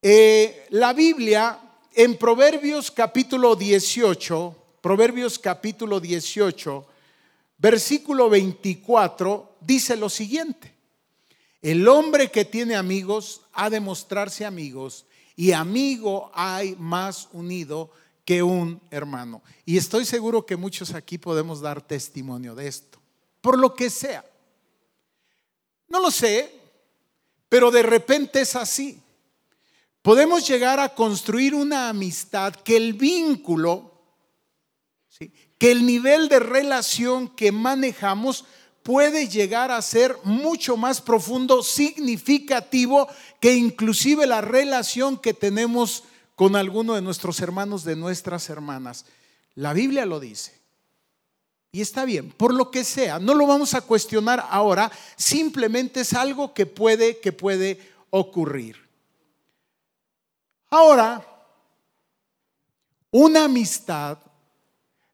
Eh, 0.03 0.65
la 0.72 0.93
Biblia 0.93 1.60
en 1.93 2.17
Proverbios 2.17 2.89
capítulo 2.89 3.55
18, 3.55 4.55
Proverbios 4.81 5.38
capítulo 5.38 6.00
18, 6.00 6.88
versículo 7.60 8.27
24, 8.27 9.58
dice 9.62 9.96
lo 9.96 10.10
siguiente. 10.10 10.74
El 11.62 11.88
hombre 11.88 12.31
que 12.31 12.46
tiene 12.46 12.75
amigos 12.75 13.41
ha 13.53 13.70
de 13.70 13.79
mostrarse 13.79 14.43
amigos 14.43 15.05
y 15.36 15.51
amigo 15.51 16.31
hay 16.34 16.75
más 16.79 17.29
unido 17.31 17.91
que 18.25 18.41
un 18.41 18.81
hermano. 18.89 19.43
Y 19.65 19.77
estoy 19.77 20.05
seguro 20.05 20.48
que 20.48 20.58
muchos 20.58 20.96
aquí 20.96 21.20
podemos 21.20 21.62
dar 21.62 21.79
testimonio 21.79 22.55
de 22.55 22.67
esto, 22.67 23.00
por 23.39 23.55
lo 23.55 23.75
que 23.75 23.91
sea. 23.91 24.25
No 25.88 26.00
lo 26.00 26.10
sé, 26.10 26.60
pero 27.48 27.70
de 27.70 27.84
repente 27.84 28.41
es 28.41 28.55
así. 28.55 29.00
Podemos 30.01 30.48
llegar 30.48 30.79
a 30.79 30.96
construir 30.96 31.53
una 31.53 31.89
amistad 31.89 32.55
que 32.55 32.75
el 32.75 32.93
vínculo, 32.93 33.91
que 35.60 35.72
el 35.72 35.86
nivel 35.86 36.27
de 36.27 36.39
relación 36.39 37.29
que 37.29 37.51
manejamos 37.51 38.46
puede 38.81 39.27
llegar 39.27 39.70
a 39.70 39.81
ser 39.84 40.17
mucho 40.24 40.75
más 40.75 41.01
profundo, 41.01 41.62
significativo, 41.62 43.08
que 43.39 43.53
inclusive 43.53 44.25
la 44.25 44.41
relación 44.41 45.17
que 45.17 45.36
tenemos 45.36 46.03
con 46.36 46.55
alguno 46.55 46.96
de 46.96 47.03
nuestros 47.03 47.39
hermanos, 47.39 47.84
de 47.84 47.96
nuestras 47.96 48.50
hermanas. 48.50 49.05
La 49.53 49.74
Biblia 49.74 50.08
lo 50.08 50.20
dice. 50.20 50.60
Y 51.72 51.81
está 51.81 52.05
bien, 52.05 52.31
por 52.31 52.53
lo 52.53 52.72
que 52.72 52.84
sea, 52.84 53.20
no 53.20 53.36
lo 53.36 53.46
vamos 53.46 53.75
a 53.75 53.81
cuestionar 53.81 54.46
ahora, 54.50 54.91
simplemente 55.15 56.01
es 56.01 56.13
algo 56.13 56.53
que 56.53 56.65
puede 56.65 57.20
que 57.20 57.31
puede 57.31 57.79
ocurrir. 58.10 58.90
Ahora, 60.74 61.28
una 63.12 63.44
amistad 63.44 64.18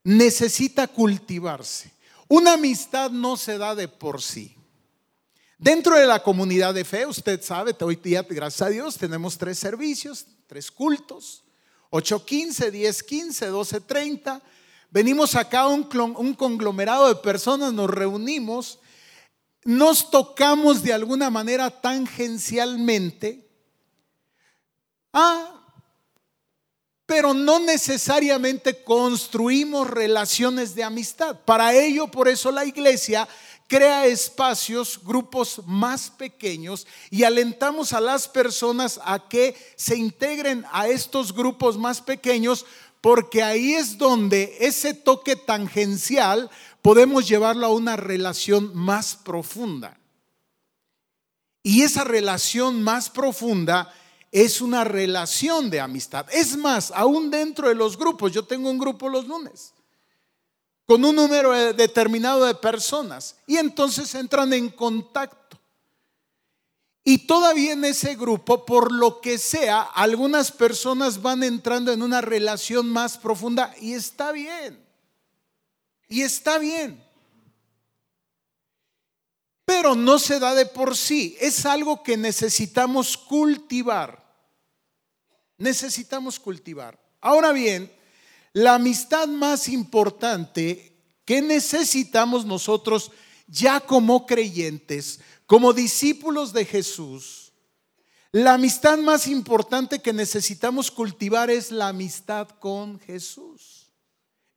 necesita 0.04 0.88
cultivarse. 0.88 1.92
Una 2.28 2.54
amistad 2.54 3.10
no 3.10 3.36
se 3.36 3.58
da 3.58 3.74
de 3.74 3.88
por 3.88 4.22
sí. 4.22 4.56
Dentro 5.58 5.96
de 5.96 6.06
la 6.06 6.22
comunidad 6.22 6.76
de 6.76 6.86
fe, 6.86 7.08
usted 7.08 7.42
sabe, 7.42 7.76
hoy 7.82 7.96
día, 7.96 8.22
gracias 8.22 8.62
a 8.62 8.70
Dios, 8.70 8.98
tenemos 8.98 9.36
tres 9.36 9.58
servicios, 9.58 10.28
tres 10.46 10.70
cultos, 10.70 11.44
8.15, 11.90 12.72
10.15, 12.72 13.50
12.30. 13.50 14.40
Venimos 14.92 15.34
acá 15.34 15.66
un, 15.66 15.90
un 16.18 16.36
conglomerado 16.36 17.08
de 17.08 17.16
personas, 17.16 17.74
nos 17.74 17.90
reunimos, 17.90 18.78
nos 19.64 20.12
tocamos 20.12 20.84
de 20.84 20.94
alguna 20.94 21.32
manera 21.32 21.72
tangencialmente. 21.72 23.47
Ah, 25.14 25.58
pero 27.06 27.34
no 27.34 27.60
necesariamente 27.60 28.84
construimos 28.84 29.90
relaciones 29.90 30.76
de 30.76 30.84
amistad. 30.84 31.40
Para 31.46 31.74
ello, 31.74 32.08
por 32.08 32.28
eso 32.28 32.52
la 32.52 32.66
iglesia 32.66 33.28
crea 33.68 34.06
espacios, 34.06 35.00
grupos 35.04 35.62
más 35.66 36.10
pequeños 36.10 36.86
y 37.10 37.24
alentamos 37.24 37.94
a 37.94 38.02
las 38.02 38.28
personas 38.28 39.00
a 39.04 39.28
que 39.28 39.56
se 39.76 39.96
integren 39.96 40.66
a 40.72 40.88
estos 40.88 41.34
grupos 41.34 41.78
más 41.78 42.02
pequeños 42.02 42.66
porque 43.02 43.44
ahí 43.44 43.74
es 43.74 43.98
donde 43.98 44.58
ese 44.60 44.94
toque 44.94 45.36
tangencial 45.36 46.50
podemos 46.82 47.28
llevarlo 47.28 47.68
a 47.68 47.74
una 47.74 47.96
relación 47.96 48.76
más 48.76 49.16
profunda. 49.16 49.98
Y 51.64 51.84
esa 51.84 52.04
relación 52.04 52.84
más 52.84 53.10
profunda 53.10 53.94
es 54.32 54.62
una 54.62 54.84
relación 54.84 55.70
de 55.70 55.80
amistad. 55.80 56.26
Es 56.32 56.58
más, 56.58 56.92
aún 56.92 57.32
dentro 57.32 57.70
de 57.70 57.76
los 57.76 57.98
grupos, 57.98 58.32
yo 58.32 58.44
tengo 58.44 58.70
un 58.70 58.78
grupo 58.78 59.10
los 59.10 59.28
lunes 59.28 59.74
con 60.88 61.04
un 61.04 61.18
número 61.18 61.52
determinado 61.74 62.46
de 62.46 62.56
personas 62.56 63.36
y 63.46 63.58
entonces 63.58 64.16
entran 64.16 64.54
en 64.54 64.70
contacto. 64.70 65.60
Y 67.04 67.28
todavía 67.28 67.74
en 67.74 67.84
ese 67.84 68.16
grupo, 68.16 68.66
por 68.66 68.92
lo 68.92 69.20
que 69.20 69.38
sea, 69.38 69.82
algunas 69.82 70.52
personas 70.52 71.22
van 71.22 71.44
entrando 71.44 71.92
en 71.92 72.02
una 72.02 72.22
relación 72.22 72.90
más 72.90 73.18
profunda 73.18 73.74
y 73.82 73.94
está 73.94 74.32
bien. 74.32 74.82
Y 76.08 76.22
está 76.22 76.58
bien. 76.58 77.04
Pero 79.78 79.94
no 79.94 80.18
se 80.18 80.40
da 80.40 80.56
de 80.56 80.66
por 80.66 80.98
sí, 80.98 81.38
es 81.40 81.64
algo 81.64 82.02
que 82.02 82.18
necesitamos 82.18 83.16
cultivar. 83.16 84.26
Necesitamos 85.60 86.40
cultivar. 86.40 87.00
Ahora 87.22 87.52
bien, 87.52 87.92
la 88.54 88.74
amistad 88.74 89.28
más 89.28 89.70
importante 89.70 91.00
que 91.26 91.44
necesitamos 91.44 92.44
nosotros 92.44 93.12
ya 93.46 93.80
como 93.80 94.26
creyentes, 94.26 95.20
como 95.46 95.74
discípulos 95.74 96.54
de 96.54 96.66
Jesús, 96.66 97.54
la 98.32 98.56
amistad 98.56 98.98
más 98.98 99.28
importante 99.28 100.00
que 100.00 100.12
necesitamos 100.12 100.90
cultivar 100.90 101.52
es 101.52 101.70
la 101.70 101.90
amistad 101.90 102.50
con 102.50 103.00
Jesús. 103.00 103.92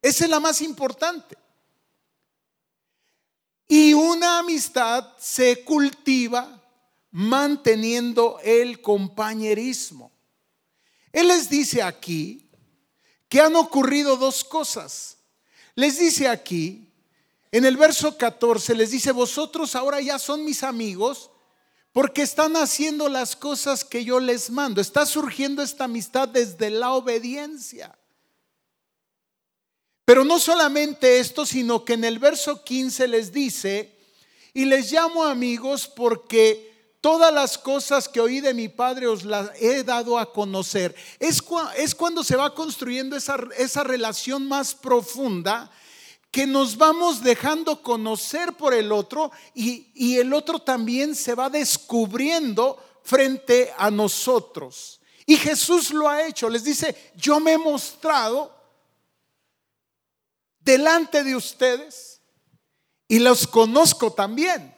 Esa 0.00 0.24
es 0.24 0.30
la 0.30 0.40
más 0.40 0.62
importante. 0.62 1.36
Y 3.72 3.94
una 3.94 4.40
amistad 4.40 5.16
se 5.16 5.62
cultiva 5.62 6.60
manteniendo 7.12 8.40
el 8.42 8.80
compañerismo. 8.82 10.10
Él 11.12 11.28
les 11.28 11.48
dice 11.48 11.80
aquí 11.80 12.50
que 13.28 13.40
han 13.40 13.54
ocurrido 13.54 14.16
dos 14.16 14.42
cosas. 14.42 15.18
Les 15.76 16.00
dice 16.00 16.26
aquí 16.26 16.92
en 17.52 17.64
el 17.64 17.76
verso 17.76 18.18
14 18.18 18.74
les 18.74 18.90
dice, 18.90 19.12
vosotros 19.12 19.76
ahora 19.76 20.00
ya 20.00 20.18
son 20.18 20.44
mis 20.44 20.64
amigos 20.64 21.30
porque 21.92 22.22
están 22.22 22.56
haciendo 22.56 23.08
las 23.08 23.36
cosas 23.36 23.84
que 23.84 24.04
yo 24.04 24.18
les 24.18 24.50
mando. 24.50 24.80
Está 24.80 25.06
surgiendo 25.06 25.62
esta 25.62 25.84
amistad 25.84 26.26
desde 26.26 26.70
la 26.70 26.90
obediencia. 26.90 27.96
Pero 30.11 30.25
no 30.25 30.40
solamente 30.40 31.21
esto, 31.21 31.47
sino 31.47 31.85
que 31.85 31.93
en 31.93 32.02
el 32.02 32.19
verso 32.19 32.64
15 32.64 33.07
les 33.07 33.33
dice, 33.33 33.97
y 34.52 34.64
les 34.64 34.90
llamo 34.90 35.23
amigos 35.23 35.87
porque 35.87 36.97
todas 37.00 37.33
las 37.33 37.57
cosas 37.57 38.09
que 38.09 38.21
oí 38.21 38.40
de 38.40 38.52
mi 38.52 38.69
Padre 38.69 39.07
os 39.07 39.23
las 39.23 39.52
he 39.62 39.85
dado 39.85 40.19
a 40.19 40.33
conocer. 40.33 40.97
Es, 41.21 41.40
cuando 41.40 42.25
se 42.25 42.35
va 42.35 42.57
construyendo 42.57 43.17
esa, 43.17 43.37
esa 43.57 43.85
relación 43.85 44.49
más 44.49 44.75
profunda 44.75 45.71
que 46.33 46.45
nos 46.45 46.76
vamos 46.76 47.23
dejando 47.23 47.81
conocer 47.81 48.55
por 48.55 48.75
el 48.75 48.90
otro 48.90 49.31
y, 49.55 49.93
y, 49.95 50.17
el 50.17 50.35
otro 50.35 50.59
también 50.59 51.14
se 51.14 51.37
va 51.37 51.49
descubriendo 51.49 52.83
frente 53.05 53.73
a 53.79 53.93
nosotros. 53.93 55.00
Y 55.25 55.37
Jesús 55.37 55.93
lo 55.93 56.09
ha 56.09 56.26
hecho, 56.26 56.49
les 56.49 56.64
dice, 56.64 57.12
yo 57.14 57.38
me 57.38 57.52
he 57.52 57.59
mostrado 57.59 58.59
delante 60.61 61.25
de 61.25 61.37
ustedes 61.37 62.21
y 63.09 63.19
los 63.19 63.47
conozco 63.47 64.12
también. 64.12 64.75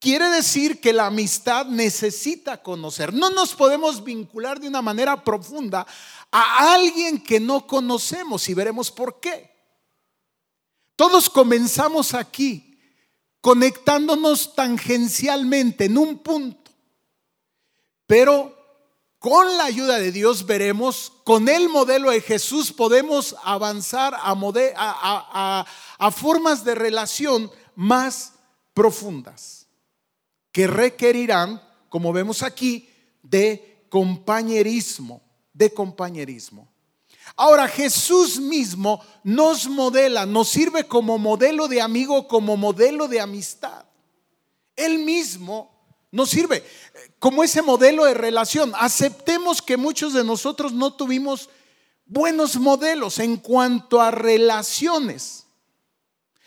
Quiere 0.00 0.30
decir 0.30 0.80
que 0.80 0.94
la 0.94 1.06
amistad 1.06 1.66
necesita 1.66 2.62
conocer. 2.62 3.12
No 3.12 3.28
nos 3.30 3.54
podemos 3.54 4.02
vincular 4.02 4.58
de 4.58 4.68
una 4.68 4.80
manera 4.80 5.22
profunda 5.22 5.86
a 6.32 6.72
alguien 6.72 7.22
que 7.22 7.38
no 7.38 7.66
conocemos 7.66 8.48
y 8.48 8.54
veremos 8.54 8.90
por 8.90 9.20
qué. 9.20 9.50
Todos 10.96 11.28
comenzamos 11.28 12.14
aquí 12.14 12.78
conectándonos 13.40 14.54
tangencialmente 14.54 15.86
en 15.86 15.96
un 15.96 16.18
punto, 16.18 16.70
pero 18.06 18.59
con 19.20 19.58
la 19.58 19.64
ayuda 19.64 19.98
de 19.98 20.12
Dios 20.12 20.46
veremos, 20.46 21.12
con 21.24 21.46
el 21.50 21.68
modelo 21.68 22.10
de 22.10 22.22
Jesús 22.22 22.72
podemos 22.72 23.36
avanzar 23.44 24.14
a, 24.16 25.66
formas 26.10 26.64
de 26.64 26.74
relación 26.74 27.50
más 27.76 28.32
profundas 28.72 29.66
que 30.50 30.66
requerirán, 30.66 31.62
como 31.90 32.14
vemos 32.14 32.42
aquí, 32.42 32.88
de 33.22 33.84
compañerismo, 33.90 35.20
de 35.52 35.70
compañerismo. 35.74 36.66
Ahora 37.36 37.68
Jesús 37.68 38.40
mismo 38.40 39.04
nos 39.22 39.68
modela, 39.68 40.24
nos 40.24 40.48
sirve 40.48 40.84
como 40.84 41.18
modelo 41.18 41.68
de 41.68 41.82
amigo, 41.82 42.26
como 42.26 42.56
modelo 42.56 43.06
de 43.06 43.20
amistad. 43.20 43.84
Él 44.76 45.00
mismo 45.00 45.69
nos 46.12 46.30
sirve 46.30 46.64
como 47.18 47.44
ese 47.44 47.62
modelo 47.62 48.04
de 48.04 48.14
relación. 48.14 48.72
Aceptemos 48.76 49.62
que 49.62 49.76
muchos 49.76 50.12
de 50.12 50.24
nosotros 50.24 50.72
no 50.72 50.92
tuvimos 50.92 51.48
buenos 52.06 52.56
modelos 52.56 53.18
en 53.18 53.36
cuanto 53.36 54.00
a 54.00 54.10
relaciones. 54.10 55.46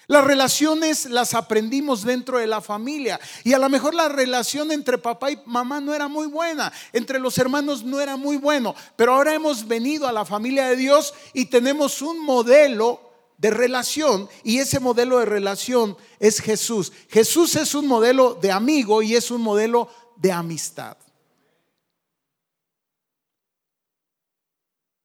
Las 0.08 0.26
relaciones 0.26 1.06
las 1.06 1.34
aprendimos 1.34 2.04
dentro 2.04 2.38
de 2.38 2.48
la 2.48 2.60
familia 2.60 3.20
y 3.46 3.54
a 3.54 3.58
lo 3.58 3.70
mejor 3.70 3.94
la 3.94 4.10
relación 4.10 4.72
entre 4.74 4.98
papá 4.98 5.32
y 5.32 5.40
mamá 5.46 5.80
no 5.80 5.94
era 5.94 6.10
muy 6.10 6.28
buena, 6.28 6.74
entre 6.92 7.20
los 7.20 7.38
hermanos 7.38 7.84
no 7.84 8.02
era 8.02 8.18
muy 8.18 8.36
bueno, 8.36 8.76
pero 8.98 9.14
ahora 9.14 9.34
hemos 9.34 9.66
venido 9.66 10.06
a 10.06 10.12
la 10.12 10.26
familia 10.26 10.68
de 10.68 10.76
Dios 10.76 11.14
y 11.32 11.46
tenemos 11.46 12.02
un 12.02 12.20
modelo 12.20 13.03
de 13.38 13.50
relación 13.50 14.30
y 14.44 14.60
ese 14.60 14.80
modelo 14.80 15.20
de 15.20 15.26
relación 15.26 15.98
es 16.20 16.40
Jesús. 16.40 16.92
Jesús 17.10 17.56
es 17.56 17.76
un 17.76 17.88
modelo 17.88 18.36
de 18.36 18.52
amigo 18.52 19.02
y 19.02 19.16
es 19.16 19.32
un 19.32 19.42
modelo 19.42 19.90
de 20.18 20.32
amistad. 20.32 20.98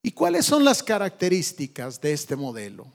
¿Y 0.02 0.12
cuáles 0.12 0.46
son 0.46 0.64
las 0.64 0.82
características 0.82 2.00
de 2.00 2.12
este 2.12 2.36
modelo? 2.36 2.86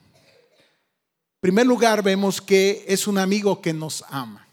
primer 1.40 1.68
lugar, 1.68 2.02
vemos 2.02 2.40
que 2.40 2.86
es 2.88 3.06
un 3.06 3.18
amigo 3.18 3.62
que 3.62 3.74
nos 3.74 4.04
ama. 4.08 4.48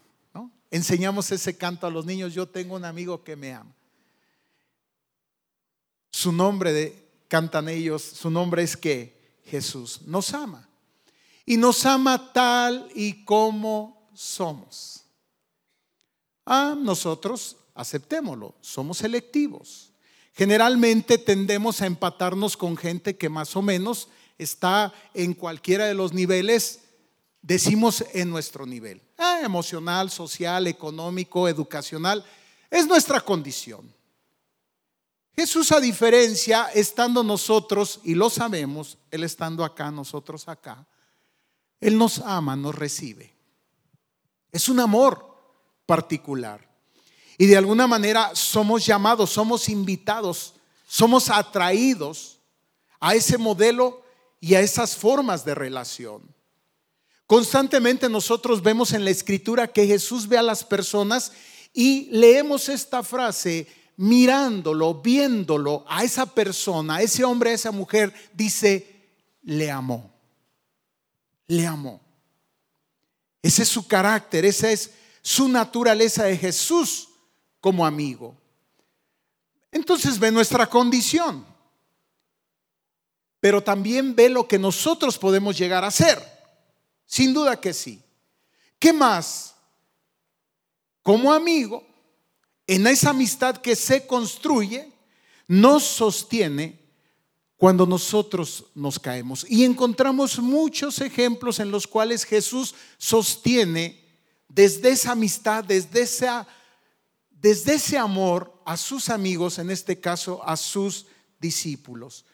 Enseñamos 0.69 1.31
ese 1.31 1.57
canto 1.57 1.87
a 1.87 1.89
los 1.89 2.05
niños, 2.05 2.33
yo 2.33 2.47
tengo 2.47 2.75
un 2.75 2.83
amigo 2.83 3.23
que 3.23 3.37
me 3.37 3.53
ama. 3.53 3.73
Su 6.11 6.33
nombre 6.33 6.73
de, 6.73 7.09
cantan 7.29 7.69
ellos, 7.69 8.01
su 8.01 8.29
nombre 8.29 8.61
es 8.63 8.75
que 8.75 9.39
Jesús 9.45 10.01
nos 10.03 10.33
ama. 10.33 10.67
Y 11.45 11.57
nos 11.57 11.85
ama 11.85 12.31
tal 12.33 12.89
y 12.95 13.25
como 13.25 14.09
somos. 14.13 15.03
Ah, 16.45 16.75
nosotros 16.77 17.57
aceptémoslo, 17.73 18.55
somos 18.61 18.99
selectivos. 18.99 19.91
Generalmente 20.33 21.17
tendemos 21.17 21.81
a 21.81 21.85
empatarnos 21.85 22.55
con 22.55 22.77
gente 22.77 23.17
que 23.17 23.29
más 23.29 23.55
o 23.55 23.61
menos 23.61 24.07
está 24.37 24.93
en 25.13 25.33
cualquiera 25.33 25.85
de 25.85 25.93
los 25.93 26.13
niveles 26.13 26.81
decimos 27.41 28.03
en 28.13 28.29
nuestro 28.29 28.65
nivel, 28.65 29.01
ah, 29.17 29.41
emocional, 29.43 30.11
social, 30.11 30.67
económico, 30.67 31.47
educacional, 31.47 32.23
es 32.69 32.87
nuestra 32.87 33.19
condición. 33.19 33.91
Jesús 35.35 35.71
a 35.71 35.79
diferencia, 35.79 36.69
estando 36.73 37.23
nosotros, 37.23 37.99
y 38.03 38.15
lo 38.15 38.29
sabemos, 38.29 38.97
Él 39.09 39.23
estando 39.23 39.63
acá, 39.63 39.89
nosotros 39.89 40.47
acá, 40.47 40.85
Él 41.81 41.97
nos 41.97 42.19
ama, 42.19 42.55
nos 42.55 42.75
recibe. 42.75 43.33
Es 44.51 44.69
un 44.69 44.79
amor 44.79 45.27
particular. 45.85 46.69
Y 47.37 47.47
de 47.47 47.57
alguna 47.57 47.87
manera 47.87 48.31
somos 48.35 48.85
llamados, 48.85 49.31
somos 49.31 49.67
invitados, 49.67 50.53
somos 50.87 51.29
atraídos 51.29 52.39
a 52.99 53.15
ese 53.15 53.37
modelo 53.37 54.03
y 54.39 54.53
a 54.53 54.61
esas 54.61 54.95
formas 54.95 55.43
de 55.43 55.55
relación. 55.55 56.21
Constantemente 57.25 58.09
nosotros 58.09 58.61
vemos 58.61 58.93
en 58.93 59.03
la 59.03 59.09
escritura 59.09 59.67
que 59.67 59.87
Jesús 59.87 60.27
ve 60.27 60.37
a 60.37 60.43
las 60.43 60.63
personas 60.63 61.31
y 61.73 62.09
leemos 62.11 62.69
esta 62.69 63.01
frase 63.01 63.67
mirándolo, 63.97 64.95
viéndolo 64.95 65.85
a 65.87 66.03
esa 66.03 66.25
persona, 66.25 66.95
a 66.97 67.01
ese 67.01 67.23
hombre, 67.23 67.51
a 67.51 67.53
esa 67.53 67.71
mujer, 67.71 68.13
dice, 68.33 69.09
le 69.43 69.71
amó. 69.71 70.11
Le 71.51 71.67
amó. 71.67 71.99
Ese 73.41 73.63
es 73.63 73.67
su 73.67 73.85
carácter, 73.85 74.45
esa 74.45 74.71
es 74.71 74.91
su 75.21 75.49
naturaleza 75.49 76.23
de 76.23 76.37
Jesús 76.37 77.09
como 77.59 77.85
amigo. 77.85 78.37
Entonces 79.69 80.17
ve 80.17 80.31
nuestra 80.31 80.65
condición, 80.67 81.45
pero 83.41 83.61
también 83.61 84.15
ve 84.15 84.29
lo 84.29 84.47
que 84.47 84.57
nosotros 84.57 85.17
podemos 85.17 85.57
llegar 85.57 85.83
a 85.83 85.91
ser. 85.91 86.25
Sin 87.05 87.33
duda 87.33 87.59
que 87.59 87.73
sí. 87.73 88.01
¿Qué 88.79 88.93
más? 88.93 89.53
Como 91.03 91.33
amigo, 91.33 91.85
en 92.65 92.87
esa 92.87 93.09
amistad 93.09 93.57
que 93.57 93.75
se 93.75 94.07
construye, 94.07 94.89
nos 95.47 95.83
sostiene 95.83 96.79
cuando 97.61 97.85
nosotros 97.85 98.65
nos 98.73 98.97
caemos. 98.97 99.45
Y 99.47 99.65
encontramos 99.65 100.39
muchos 100.39 100.99
ejemplos 100.99 101.59
en 101.59 101.69
los 101.69 101.85
cuales 101.85 102.23
Jesús 102.23 102.73
sostiene 102.97 104.03
desde 104.49 104.89
esa 104.89 105.11
amistad, 105.11 105.63
desde, 105.63 106.07
desde 107.29 107.75
ese 107.75 107.99
amor 107.99 108.51
a 108.65 108.75
sus 108.77 109.09
amigos, 109.09 109.59
en 109.59 109.69
este 109.69 109.99
caso 109.99 110.41
a 110.43 110.57
sus 110.57 111.05
discípulos 111.39 112.25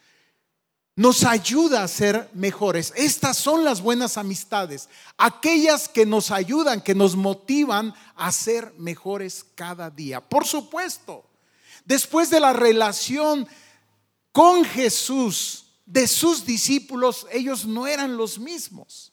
nos 0.96 1.26
ayuda 1.26 1.84
a 1.84 1.88
ser 1.88 2.28
mejores. 2.34 2.92
Estas 2.96 3.38
son 3.38 3.64
las 3.64 3.82
buenas 3.82 4.18
amistades, 4.18 4.90
aquellas 5.16 5.88
que 5.88 6.08
nos 6.08 6.32
ayudan, 6.32 6.82
que 6.82 6.96
nos 6.96 7.16
motivan 7.16 7.94
a 8.16 8.32
ser 8.32 8.74
mejores 8.80 9.46
cada 9.54 9.92
día. 9.92 10.22
Por 10.22 10.48
supuesto, 10.48 11.24
después 11.86 12.32
de 12.32 12.40
la 12.40 12.52
relación 12.54 13.48
con 14.38 14.64
Jesús, 14.64 15.66
de 15.84 16.08
sus 16.08 16.46
discípulos, 16.46 17.26
ellos 17.32 17.66
no 17.66 17.88
eran 17.88 18.18
los 18.18 18.38
mismos. 18.38 19.12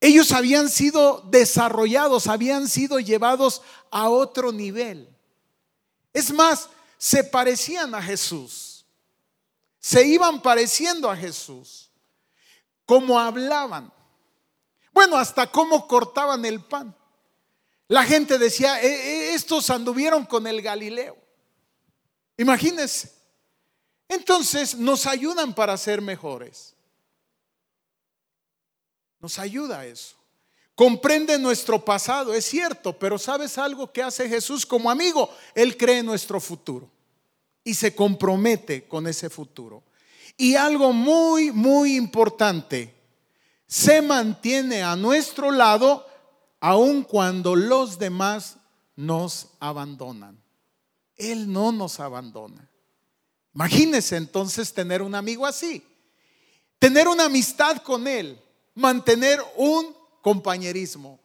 Ellos 0.00 0.32
habían 0.32 0.68
sido 0.68 1.22
desarrollados, 1.30 2.26
habían 2.26 2.68
sido 2.68 2.98
llevados 2.98 3.62
a 3.92 4.08
otro 4.08 4.50
nivel. 4.50 5.08
Es 6.12 6.32
más, 6.32 6.68
se 6.98 7.22
parecían 7.22 7.94
a 7.94 8.02
Jesús 8.02 8.70
se 9.80 10.06
iban 10.06 10.42
pareciendo 10.42 11.10
a 11.10 11.16
Jesús, 11.16 11.90
como 12.84 13.18
hablaban, 13.18 13.90
bueno, 14.92 15.16
hasta 15.16 15.50
cómo 15.50 15.86
cortaban 15.86 16.44
el 16.44 16.60
pan. 16.60 16.94
La 17.88 18.04
gente 18.04 18.38
decía, 18.38 18.82
e, 18.82 18.88
e, 18.88 19.34
estos 19.34 19.70
anduvieron 19.70 20.26
con 20.26 20.46
el 20.46 20.60
Galileo. 20.60 21.16
Imagínense. 22.36 23.19
Entonces 24.10 24.74
nos 24.74 25.06
ayudan 25.06 25.54
para 25.54 25.76
ser 25.76 26.02
mejores. 26.02 26.74
Nos 29.20 29.38
ayuda 29.38 29.86
eso. 29.86 30.16
Comprende 30.74 31.38
nuestro 31.38 31.84
pasado, 31.84 32.34
es 32.34 32.44
cierto, 32.44 32.98
pero 32.98 33.18
¿sabes 33.18 33.56
algo 33.56 33.92
que 33.92 34.02
hace 34.02 34.28
Jesús 34.28 34.66
como 34.66 34.90
amigo? 34.90 35.30
Él 35.54 35.76
cree 35.76 36.02
nuestro 36.02 36.40
futuro 36.40 36.90
y 37.62 37.74
se 37.74 37.94
compromete 37.94 38.88
con 38.88 39.06
ese 39.06 39.30
futuro. 39.30 39.84
Y 40.36 40.56
algo 40.56 40.92
muy, 40.92 41.52
muy 41.52 41.94
importante, 41.96 42.92
se 43.68 44.02
mantiene 44.02 44.82
a 44.82 44.96
nuestro 44.96 45.52
lado 45.52 46.04
aun 46.58 47.04
cuando 47.04 47.54
los 47.54 47.98
demás 47.98 48.56
nos 48.96 49.50
abandonan. 49.60 50.42
Él 51.14 51.52
no 51.52 51.70
nos 51.70 52.00
abandona. 52.00 52.69
Imagínese 53.54 54.16
entonces 54.16 54.72
tener 54.72 55.02
un 55.02 55.14
amigo 55.14 55.46
así, 55.46 55.84
tener 56.78 57.08
una 57.08 57.24
amistad 57.24 57.78
con 57.78 58.06
Él, 58.06 58.40
mantener 58.74 59.40
un 59.56 59.94
compañerismo 60.22 61.18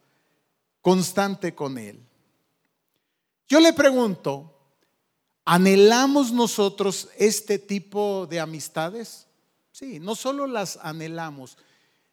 constante 0.82 1.54
con 1.54 1.78
Él. 1.78 2.00
Yo 3.48 3.60
le 3.60 3.74
pregunto, 3.74 4.52
¿anhelamos 5.46 6.32
nosotros 6.32 7.10
este 7.18 7.60
tipo 7.60 8.28
de 8.28 8.40
amistades? 8.40 9.28
Sí, 9.72 10.00
no 10.00 10.16
solo 10.16 10.48
las 10.48 10.78
anhelamos, 10.82 11.58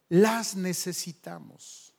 las 0.09 0.55
necesitamos. 0.55 1.93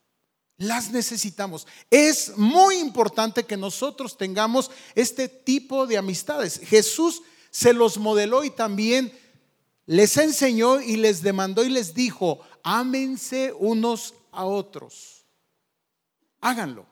Las 0.56 0.92
necesitamos. 0.92 1.66
Es 1.90 2.36
muy 2.36 2.76
importante 2.76 3.44
que 3.44 3.56
nosotros 3.56 4.16
tengamos 4.16 4.70
este 4.94 5.28
tipo 5.28 5.84
de 5.86 5.98
amistades. 5.98 6.60
Jesús 6.60 7.22
se 7.54 7.72
los 7.72 7.98
modeló 7.98 8.42
y 8.42 8.50
también 8.50 9.16
les 9.86 10.16
enseñó 10.16 10.80
y 10.80 10.96
les 10.96 11.22
demandó 11.22 11.62
y 11.62 11.68
les 11.68 11.94
dijo, 11.94 12.40
ámense 12.64 13.54
unos 13.56 14.12
a 14.32 14.44
otros. 14.44 15.24
Háganlo. 16.40 16.84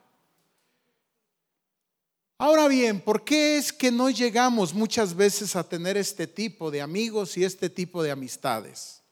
Ahora 2.38 2.68
bien, 2.68 3.00
¿por 3.00 3.24
qué 3.24 3.56
es 3.56 3.72
que 3.72 3.90
no 3.90 4.08
llegamos 4.08 4.72
muchas 4.72 5.16
veces 5.16 5.56
a 5.56 5.68
tener 5.68 5.96
este 5.96 6.28
tipo 6.28 6.70
de 6.70 6.80
amigos 6.80 7.36
y 7.36 7.42
este 7.42 7.68
tipo 7.68 8.00
de 8.00 8.12
amistades? 8.12 9.02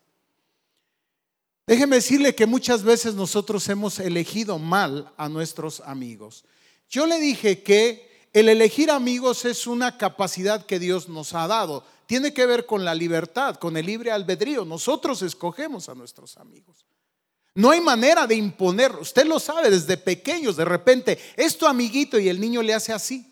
Déjeme 1.67 1.97
decirle 1.97 2.33
que 2.33 2.47
muchas 2.47 2.85
veces 2.85 3.15
nosotros 3.15 3.69
hemos 3.69 3.99
elegido 3.99 4.61
mal 4.61 5.13
a 5.17 5.29
nuestros 5.29 5.81
amigos. 5.81 6.45
Yo 6.89 7.09
le 7.09 7.19
dije 7.19 7.65
que 7.65 8.10
el 8.33 8.49
elegir 8.49 8.91
amigos 8.91 9.45
es 9.45 9.67
una 9.67 9.99
capacidad 9.99 10.65
que 10.65 10.79
Dios 10.79 11.09
nos 11.09 11.35
ha 11.35 11.47
dado. 11.47 11.85
Tiene 12.07 12.33
que 12.33 12.47
ver 12.47 12.67
con 12.67 12.85
la 12.85 12.95
libertad, 12.95 13.57
con 13.57 13.77
el 13.77 13.87
libre 13.87 14.11
albedrío. 14.11 14.65
Nosotros 14.65 15.23
escogemos 15.23 15.89
a 15.89 15.95
nuestros 15.95 16.37
amigos. 16.37 16.85
No 17.55 17.71
hay 17.71 17.81
manera 17.81 18.27
de 18.27 18.37
imponer. 18.37 18.95
Usted 18.97 19.27
lo 19.27 19.41
sabe 19.41 19.71
desde 19.71 19.97
pequeños. 19.97 20.57
De 20.57 20.65
repente, 20.65 21.19
es 21.37 21.59
tu 21.59 21.67
amiguito 21.67 22.19
y 22.19 22.29
el 22.29 22.41
niño 22.41 22.63
le 22.63 22.75
hace 22.75 22.93
así. 22.93 23.27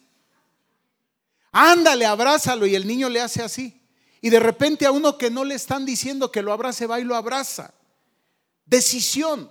Ándale, 1.53 2.07
abrázalo 2.07 2.67
y 2.67 2.75
el 2.75 2.87
niño 2.87 3.09
le 3.09 3.21
hace 3.21 3.43
así. 3.43 3.81
Y 4.21 4.31
de 4.31 4.41
repente 4.41 4.87
a 4.87 4.91
uno 4.91 5.17
que 5.17 5.31
no 5.31 5.45
le 5.45 5.55
están 5.55 5.87
diciendo 5.87 6.31
que 6.33 6.43
lo 6.43 6.53
abrace, 6.53 6.87
va 6.87 7.01
y 7.01 7.05
lo 7.05 7.15
abraza 7.15 7.73
decisión. 8.69 9.51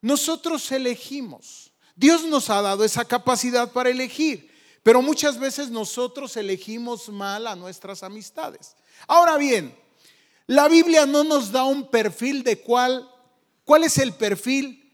Nosotros 0.00 0.70
elegimos. 0.70 1.72
Dios 1.96 2.24
nos 2.24 2.50
ha 2.50 2.60
dado 2.60 2.84
esa 2.84 3.04
capacidad 3.04 3.72
para 3.72 3.90
elegir, 3.90 4.50
pero 4.84 5.00
muchas 5.00 5.38
veces 5.38 5.70
nosotros 5.70 6.36
elegimos 6.36 7.08
mal 7.08 7.46
a 7.46 7.56
nuestras 7.56 8.02
amistades. 8.02 8.76
Ahora 9.08 9.38
bien, 9.38 9.74
la 10.46 10.68
Biblia 10.68 11.06
no 11.06 11.24
nos 11.24 11.50
da 11.50 11.64
un 11.64 11.88
perfil 11.88 12.44
de 12.44 12.60
cuál, 12.60 13.10
cuál 13.64 13.84
es 13.84 13.96
el 13.96 14.12
perfil, 14.12 14.92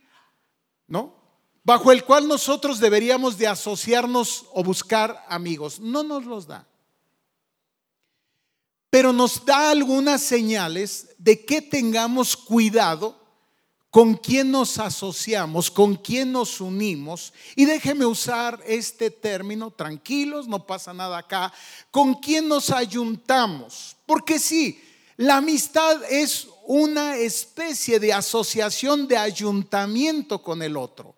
¿no? 0.86 1.16
Bajo 1.64 1.90
el 1.90 2.04
cual 2.04 2.28
nosotros 2.28 2.78
deberíamos 2.78 3.36
de 3.36 3.48
asociarnos 3.48 4.46
o 4.52 4.62
buscar 4.62 5.24
amigos. 5.28 5.80
No 5.80 6.04
nos 6.04 6.24
los 6.24 6.46
da. 6.46 6.68
Pero 8.90 9.12
nos 9.12 9.44
da 9.44 9.70
algunas 9.70 10.22
señales 10.22 11.16
de 11.18 11.44
que 11.44 11.60
tengamos 11.60 12.36
cuidado 12.36 13.19
con 13.90 14.14
quién 14.14 14.50
nos 14.50 14.78
asociamos, 14.78 15.70
con 15.70 15.96
quién 15.96 16.32
nos 16.32 16.60
unimos. 16.60 17.32
Y 17.56 17.64
déjeme 17.64 18.06
usar 18.06 18.60
este 18.66 19.10
término, 19.10 19.70
tranquilos, 19.70 20.46
no 20.46 20.64
pasa 20.64 20.94
nada 20.94 21.18
acá, 21.18 21.52
con 21.90 22.14
quién 22.14 22.48
nos 22.48 22.70
ayuntamos. 22.70 23.96
Porque 24.06 24.38
sí, 24.38 24.80
la 25.16 25.38
amistad 25.38 26.02
es 26.08 26.46
una 26.66 27.16
especie 27.16 27.98
de 27.98 28.12
asociación 28.12 29.08
de 29.08 29.16
ayuntamiento 29.16 30.40
con 30.40 30.62
el 30.62 30.76
otro. 30.76 31.16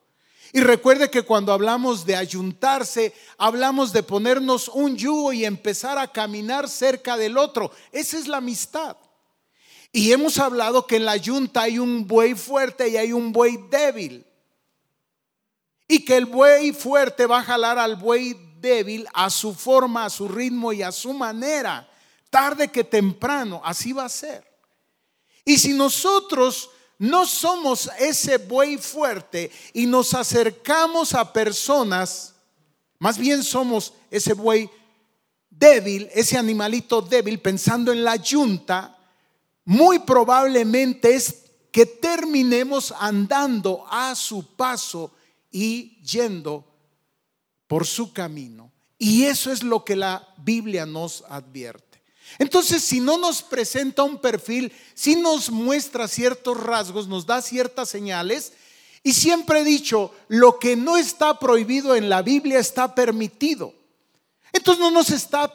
Y 0.54 0.60
recuerde 0.60 1.10
que 1.10 1.22
cuando 1.22 1.52
hablamos 1.52 2.04
de 2.04 2.16
ayuntarse, 2.16 3.14
hablamos 3.38 3.92
de 3.92 4.02
ponernos 4.02 4.68
un 4.68 4.96
yugo 4.96 5.32
y 5.32 5.44
empezar 5.44 5.98
a 5.98 6.10
caminar 6.10 6.68
cerca 6.68 7.16
del 7.16 7.38
otro. 7.38 7.70
Esa 7.90 8.18
es 8.18 8.28
la 8.28 8.38
amistad. 8.38 8.96
Y 9.92 10.10
hemos 10.10 10.38
hablado 10.38 10.86
que 10.86 10.96
en 10.96 11.04
la 11.04 11.18
yunta 11.18 11.62
hay 11.62 11.78
un 11.78 12.06
buey 12.06 12.34
fuerte 12.34 12.88
y 12.88 12.96
hay 12.96 13.12
un 13.12 13.30
buey 13.30 13.58
débil. 13.70 14.24
Y 15.86 16.02
que 16.02 16.16
el 16.16 16.24
buey 16.24 16.72
fuerte 16.72 17.26
va 17.26 17.40
a 17.40 17.44
jalar 17.44 17.78
al 17.78 17.96
buey 17.96 18.34
débil 18.58 19.06
a 19.12 19.28
su 19.28 19.54
forma, 19.54 20.06
a 20.06 20.10
su 20.10 20.28
ritmo 20.28 20.72
y 20.72 20.82
a 20.82 20.90
su 20.90 21.12
manera. 21.12 21.86
Tarde 22.30 22.68
que 22.68 22.84
temprano, 22.84 23.60
así 23.62 23.92
va 23.92 24.06
a 24.06 24.08
ser. 24.08 24.50
Y 25.44 25.58
si 25.58 25.74
nosotros 25.74 26.70
no 26.98 27.26
somos 27.26 27.90
ese 27.98 28.38
buey 28.38 28.78
fuerte 28.78 29.50
y 29.74 29.84
nos 29.84 30.14
acercamos 30.14 31.12
a 31.14 31.30
personas, 31.30 32.34
más 32.98 33.18
bien 33.18 33.42
somos 33.42 33.92
ese 34.10 34.32
buey 34.32 34.70
débil, 35.50 36.08
ese 36.14 36.38
animalito 36.38 37.02
débil, 37.02 37.40
pensando 37.40 37.92
en 37.92 38.04
la 38.04 38.16
yunta, 38.16 38.96
muy 39.64 40.00
probablemente 40.00 41.14
es 41.14 41.44
que 41.70 41.86
terminemos 41.86 42.92
andando 42.98 43.84
a 43.88 44.14
su 44.14 44.54
paso 44.56 45.10
y 45.50 45.96
yendo 46.02 46.64
por 47.66 47.86
su 47.86 48.12
camino. 48.12 48.70
Y 48.98 49.24
eso 49.24 49.50
es 49.50 49.62
lo 49.62 49.84
que 49.84 49.96
la 49.96 50.28
Biblia 50.38 50.86
nos 50.86 51.24
advierte. 51.28 52.02
Entonces, 52.38 52.82
si 52.82 53.00
no 53.00 53.18
nos 53.18 53.42
presenta 53.42 54.02
un 54.02 54.18
perfil, 54.18 54.72
si 54.94 55.16
nos 55.16 55.50
muestra 55.50 56.08
ciertos 56.08 56.58
rasgos, 56.58 57.08
nos 57.08 57.26
da 57.26 57.42
ciertas 57.42 57.88
señales, 57.88 58.52
y 59.02 59.12
siempre 59.14 59.60
he 59.60 59.64
dicho, 59.64 60.12
lo 60.28 60.58
que 60.58 60.76
no 60.76 60.96
está 60.96 61.38
prohibido 61.38 61.96
en 61.96 62.08
la 62.08 62.22
Biblia 62.22 62.58
está 62.58 62.94
permitido. 62.94 63.74
Entonces 64.52 64.80
no 64.80 64.90
nos 64.90 65.10
está 65.10 65.52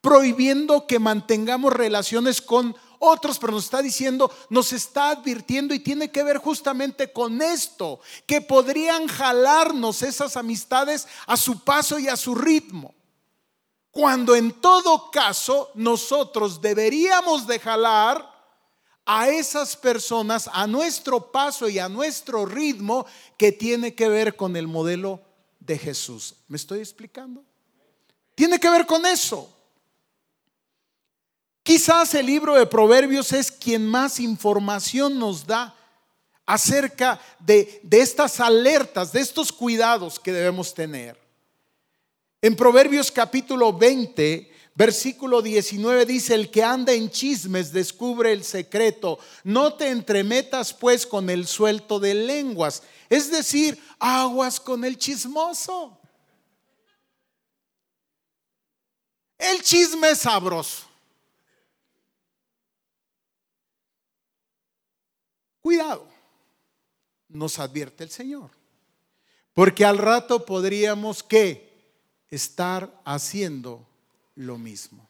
prohibiendo 0.00 0.86
que 0.86 0.98
mantengamos 0.98 1.72
relaciones 1.72 2.40
con 2.40 2.76
otros, 3.06 3.38
pero 3.38 3.52
nos 3.52 3.64
está 3.64 3.82
diciendo, 3.82 4.30
nos 4.50 4.72
está 4.72 5.10
advirtiendo 5.10 5.74
y 5.74 5.80
tiene 5.80 6.10
que 6.10 6.22
ver 6.22 6.38
justamente 6.38 7.12
con 7.12 7.40
esto, 7.40 8.00
que 8.26 8.40
podrían 8.40 9.06
jalarnos 9.06 10.02
esas 10.02 10.36
amistades 10.36 11.06
a 11.26 11.36
su 11.36 11.60
paso 11.60 11.98
y 11.98 12.08
a 12.08 12.16
su 12.16 12.34
ritmo. 12.34 12.94
Cuando 13.90 14.34
en 14.36 14.52
todo 14.60 15.10
caso 15.10 15.70
nosotros 15.74 16.60
deberíamos 16.60 17.46
de 17.46 17.58
jalar 17.58 18.36
a 19.06 19.28
esas 19.28 19.76
personas 19.76 20.50
a 20.52 20.66
nuestro 20.66 21.30
paso 21.30 21.68
y 21.68 21.78
a 21.78 21.88
nuestro 21.88 22.44
ritmo 22.44 23.06
que 23.38 23.52
tiene 23.52 23.94
que 23.94 24.08
ver 24.08 24.36
con 24.36 24.56
el 24.56 24.66
modelo 24.66 25.20
de 25.60 25.78
Jesús. 25.78 26.34
¿Me 26.48 26.56
estoy 26.56 26.80
explicando? 26.80 27.44
Tiene 28.34 28.60
que 28.60 28.68
ver 28.68 28.84
con 28.84 29.06
eso. 29.06 29.55
Quizás 31.66 32.14
el 32.14 32.26
libro 32.26 32.54
de 32.54 32.64
Proverbios 32.64 33.32
es 33.32 33.50
quien 33.50 33.84
más 33.84 34.20
información 34.20 35.18
nos 35.18 35.44
da 35.44 35.74
acerca 36.46 37.20
de, 37.40 37.82
estas 37.90 38.38
alertas, 38.38 39.10
de 39.10 39.18
estos 39.18 39.50
cuidados 39.50 40.20
que 40.20 40.32
debemos 40.32 40.72
tener. 40.72 41.18
En 42.40 42.54
Proverbios 42.54 43.10
capítulo 43.10 43.72
20, 43.72 44.48
versículo 44.76 45.42
19 45.42 46.06
dice, 46.06 46.36
el 46.36 46.52
que 46.52 46.62
anda 46.62 46.92
en 46.92 47.10
chismes 47.10 47.72
descubre 47.72 48.30
el 48.30 48.44
secreto, 48.44 49.18
no 49.42 49.74
te 49.74 49.90
entremetas 49.90 50.72
pues 50.72 51.04
con 51.04 51.28
el 51.30 51.48
suelto 51.48 51.98
de 51.98 52.14
lenguas, 52.14 52.84
es 53.08 53.28
decir, 53.28 53.76
aguas 53.98 54.60
con 54.60 54.84
el 54.84 54.96
chismoso. 54.96 55.98
El 59.36 59.60
chisme 59.62 60.10
es 60.10 60.18
sabroso. 60.18 60.85
Cuidado, 65.66 66.06
nos 67.28 67.58
advierte 67.58 68.04
el 68.04 68.10
Señor. 68.10 68.52
Porque 69.52 69.84
al 69.84 69.98
rato 69.98 70.46
podríamos 70.46 71.24
que 71.24 71.74
estar 72.30 73.02
haciendo 73.04 73.84
lo 74.36 74.58
mismo. 74.58 75.08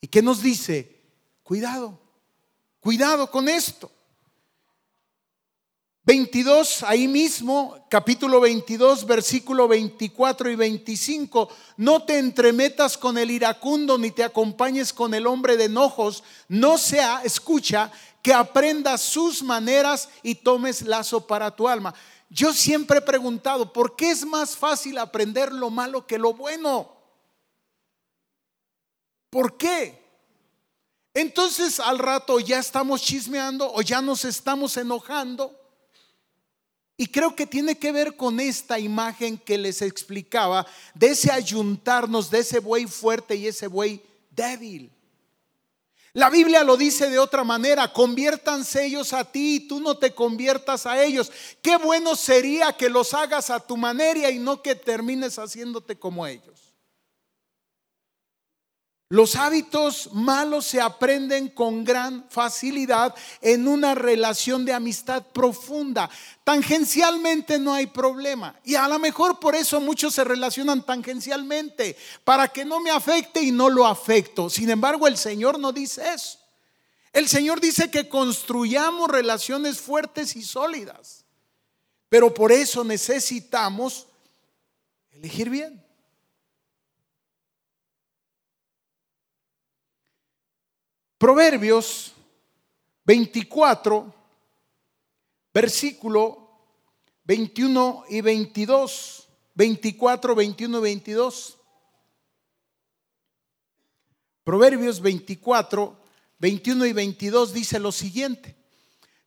¿Y 0.00 0.06
qué 0.06 0.22
nos 0.22 0.42
dice? 0.42 1.00
Cuidado, 1.42 1.98
cuidado 2.78 3.28
con 3.32 3.48
esto. 3.48 3.90
22, 6.04 6.84
ahí 6.84 7.08
mismo, 7.08 7.84
capítulo 7.90 8.40
22, 8.40 9.04
versículo 9.06 9.66
24 9.66 10.50
y 10.50 10.56
25, 10.56 11.50
no 11.76 12.04
te 12.04 12.18
entremetas 12.18 12.96
con 12.96 13.18
el 13.18 13.30
iracundo 13.30 13.98
ni 13.98 14.10
te 14.10 14.24
acompañes 14.24 14.94
con 14.94 15.12
el 15.12 15.26
hombre 15.26 15.58
de 15.58 15.64
enojos, 15.64 16.24
no 16.48 16.78
sea, 16.78 17.20
escucha, 17.24 17.92
que 18.28 18.34
aprendas 18.34 19.00
sus 19.00 19.42
maneras 19.42 20.06
y 20.22 20.34
tomes 20.34 20.82
lazo 20.82 21.26
para 21.26 21.50
tu 21.50 21.66
alma. 21.66 21.94
Yo 22.28 22.52
siempre 22.52 22.98
he 22.98 23.00
preguntado, 23.00 23.72
¿por 23.72 23.96
qué 23.96 24.10
es 24.10 24.22
más 24.26 24.54
fácil 24.54 24.98
aprender 24.98 25.50
lo 25.50 25.70
malo 25.70 26.06
que 26.06 26.18
lo 26.18 26.34
bueno? 26.34 26.94
¿Por 29.30 29.56
qué? 29.56 29.98
Entonces 31.14 31.80
al 31.80 31.98
rato 31.98 32.38
ya 32.38 32.58
estamos 32.58 33.00
chismeando 33.00 33.72
o 33.72 33.80
ya 33.80 34.02
nos 34.02 34.26
estamos 34.26 34.76
enojando 34.76 35.58
y 36.98 37.06
creo 37.06 37.34
que 37.34 37.46
tiene 37.46 37.78
que 37.78 37.92
ver 37.92 38.14
con 38.14 38.40
esta 38.40 38.78
imagen 38.78 39.38
que 39.38 39.56
les 39.56 39.80
explicaba 39.80 40.66
de 40.92 41.12
ese 41.12 41.32
ayuntarnos, 41.32 42.30
de 42.30 42.40
ese 42.40 42.58
buey 42.58 42.84
fuerte 42.84 43.36
y 43.36 43.46
ese 43.46 43.68
buey 43.68 44.02
débil. 44.32 44.92
La 46.18 46.30
Biblia 46.30 46.64
lo 46.64 46.76
dice 46.76 47.08
de 47.10 47.18
otra 47.20 47.44
manera, 47.44 47.92
conviértanse 47.92 48.84
ellos 48.84 49.12
a 49.12 49.22
ti 49.22 49.54
y 49.54 49.60
tú 49.68 49.78
no 49.78 49.98
te 49.98 50.16
conviertas 50.16 50.84
a 50.84 51.00
ellos. 51.00 51.30
Qué 51.62 51.76
bueno 51.76 52.16
sería 52.16 52.72
que 52.72 52.90
los 52.90 53.14
hagas 53.14 53.50
a 53.50 53.60
tu 53.60 53.76
manera 53.76 54.28
y 54.28 54.40
no 54.40 54.60
que 54.60 54.74
termines 54.74 55.38
haciéndote 55.38 55.96
como 55.96 56.26
ellos. 56.26 56.67
Los 59.10 59.36
hábitos 59.36 60.10
malos 60.12 60.66
se 60.66 60.82
aprenden 60.82 61.48
con 61.48 61.82
gran 61.82 62.28
facilidad 62.28 63.14
en 63.40 63.66
una 63.66 63.94
relación 63.94 64.66
de 64.66 64.74
amistad 64.74 65.24
profunda. 65.32 66.10
Tangencialmente 66.44 67.58
no 67.58 67.72
hay 67.72 67.86
problema. 67.86 68.54
Y 68.64 68.74
a 68.74 68.86
lo 68.86 68.98
mejor 68.98 69.40
por 69.40 69.54
eso 69.54 69.80
muchos 69.80 70.14
se 70.14 70.24
relacionan 70.24 70.84
tangencialmente, 70.84 71.96
para 72.22 72.48
que 72.48 72.66
no 72.66 72.80
me 72.80 72.90
afecte 72.90 73.40
y 73.40 73.50
no 73.50 73.70
lo 73.70 73.86
afecto. 73.86 74.50
Sin 74.50 74.68
embargo, 74.68 75.06
el 75.06 75.16
Señor 75.16 75.58
no 75.58 75.72
dice 75.72 76.02
eso. 76.12 76.38
El 77.10 77.28
Señor 77.28 77.62
dice 77.62 77.90
que 77.90 78.10
construyamos 78.10 79.10
relaciones 79.10 79.80
fuertes 79.80 80.36
y 80.36 80.42
sólidas. 80.42 81.24
Pero 82.10 82.34
por 82.34 82.52
eso 82.52 82.84
necesitamos 82.84 84.06
elegir 85.12 85.48
bien. 85.48 85.87
Proverbios 91.18 92.12
24, 93.04 94.14
versículo 95.52 96.48
21 97.24 98.04
y 98.08 98.20
22. 98.20 99.28
24, 99.54 100.34
21 100.36 100.78
y 100.78 100.80
22. 100.80 101.58
Proverbios 104.44 105.00
24, 105.00 105.96
21 106.38 106.86
y 106.86 106.92
22 106.92 107.52
dice 107.52 107.80
lo 107.80 107.90
siguiente. 107.90 108.54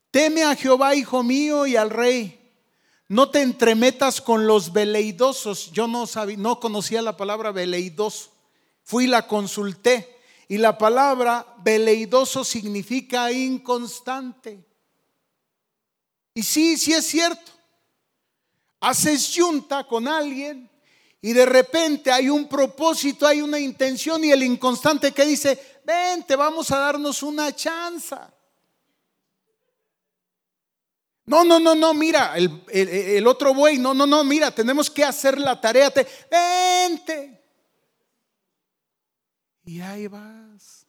Teme 0.09 0.43
a 0.43 0.55
Jehová, 0.55 0.95
hijo 0.95 1.23
mío, 1.23 1.67
y 1.67 1.75
al 1.75 1.89
rey. 1.89 2.39
No 3.09 3.29
te 3.29 3.41
entremetas 3.41 4.21
con 4.21 4.47
los 4.47 4.71
veleidosos. 4.71 5.71
Yo 5.73 5.87
no, 5.87 6.07
sabía, 6.07 6.37
no 6.37 6.61
conocía 6.61 7.01
la 7.01 7.17
palabra 7.17 7.51
veleidoso. 7.51 8.31
Fui 8.83 9.03
y 9.03 9.07
la 9.07 9.27
consulté. 9.27 10.20
Y 10.51 10.57
la 10.57 10.77
palabra 10.77 11.55
veleidoso 11.63 12.43
significa 12.43 13.31
inconstante. 13.31 14.61
Y 16.33 16.43
sí, 16.43 16.77
sí 16.77 16.91
es 16.91 17.07
cierto. 17.07 17.53
Haces 18.81 19.33
junta 19.33 19.87
con 19.87 20.09
alguien 20.09 20.69
y 21.21 21.31
de 21.31 21.45
repente 21.45 22.11
hay 22.11 22.27
un 22.27 22.49
propósito, 22.49 23.25
hay 23.25 23.41
una 23.41 23.59
intención 23.59 24.25
y 24.25 24.31
el 24.31 24.43
inconstante 24.43 25.13
que 25.13 25.23
dice, 25.23 25.79
vente, 25.85 26.35
vamos 26.35 26.69
a 26.71 26.79
darnos 26.79 27.23
una 27.23 27.55
chanza. 27.55 28.29
No, 31.27 31.45
no, 31.45 31.61
no, 31.61 31.75
no, 31.75 31.93
mira, 31.93 32.35
el, 32.35 32.61
el 32.67 33.25
otro 33.25 33.53
buey, 33.53 33.77
no, 33.77 33.93
no, 33.93 34.05
no, 34.05 34.21
mira, 34.25 34.51
tenemos 34.51 34.89
que 34.89 35.05
hacer 35.05 35.39
la 35.39 35.61
tarea. 35.61 35.91
Te, 35.91 36.05
vente. 36.29 37.40
Y 39.63 39.81
ahí 39.81 40.07
vas. 40.07 40.85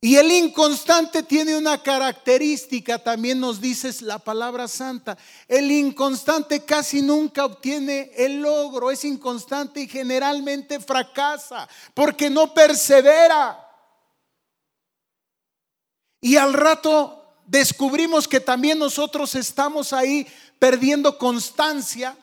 Y 0.00 0.14
el 0.14 0.30
inconstante 0.30 1.22
tiene 1.22 1.56
una 1.56 1.82
característica, 1.82 2.96
también 3.02 3.40
nos 3.40 3.60
dices 3.60 4.02
la 4.02 4.18
palabra 4.18 4.68
santa. 4.68 5.18
El 5.48 5.70
inconstante 5.72 6.64
casi 6.64 7.02
nunca 7.02 7.44
obtiene 7.44 8.12
el 8.14 8.40
logro, 8.40 8.90
es 8.90 9.04
inconstante 9.04 9.80
y 9.80 9.88
generalmente 9.88 10.78
fracasa 10.78 11.68
porque 11.92 12.30
no 12.30 12.54
persevera. 12.54 13.62
Y 16.20 16.36
al 16.36 16.52
rato 16.52 17.40
descubrimos 17.46 18.28
que 18.28 18.38
también 18.38 18.78
nosotros 18.78 19.34
estamos 19.34 19.92
ahí 19.92 20.26
perdiendo 20.58 21.18
constancia, 21.18 22.16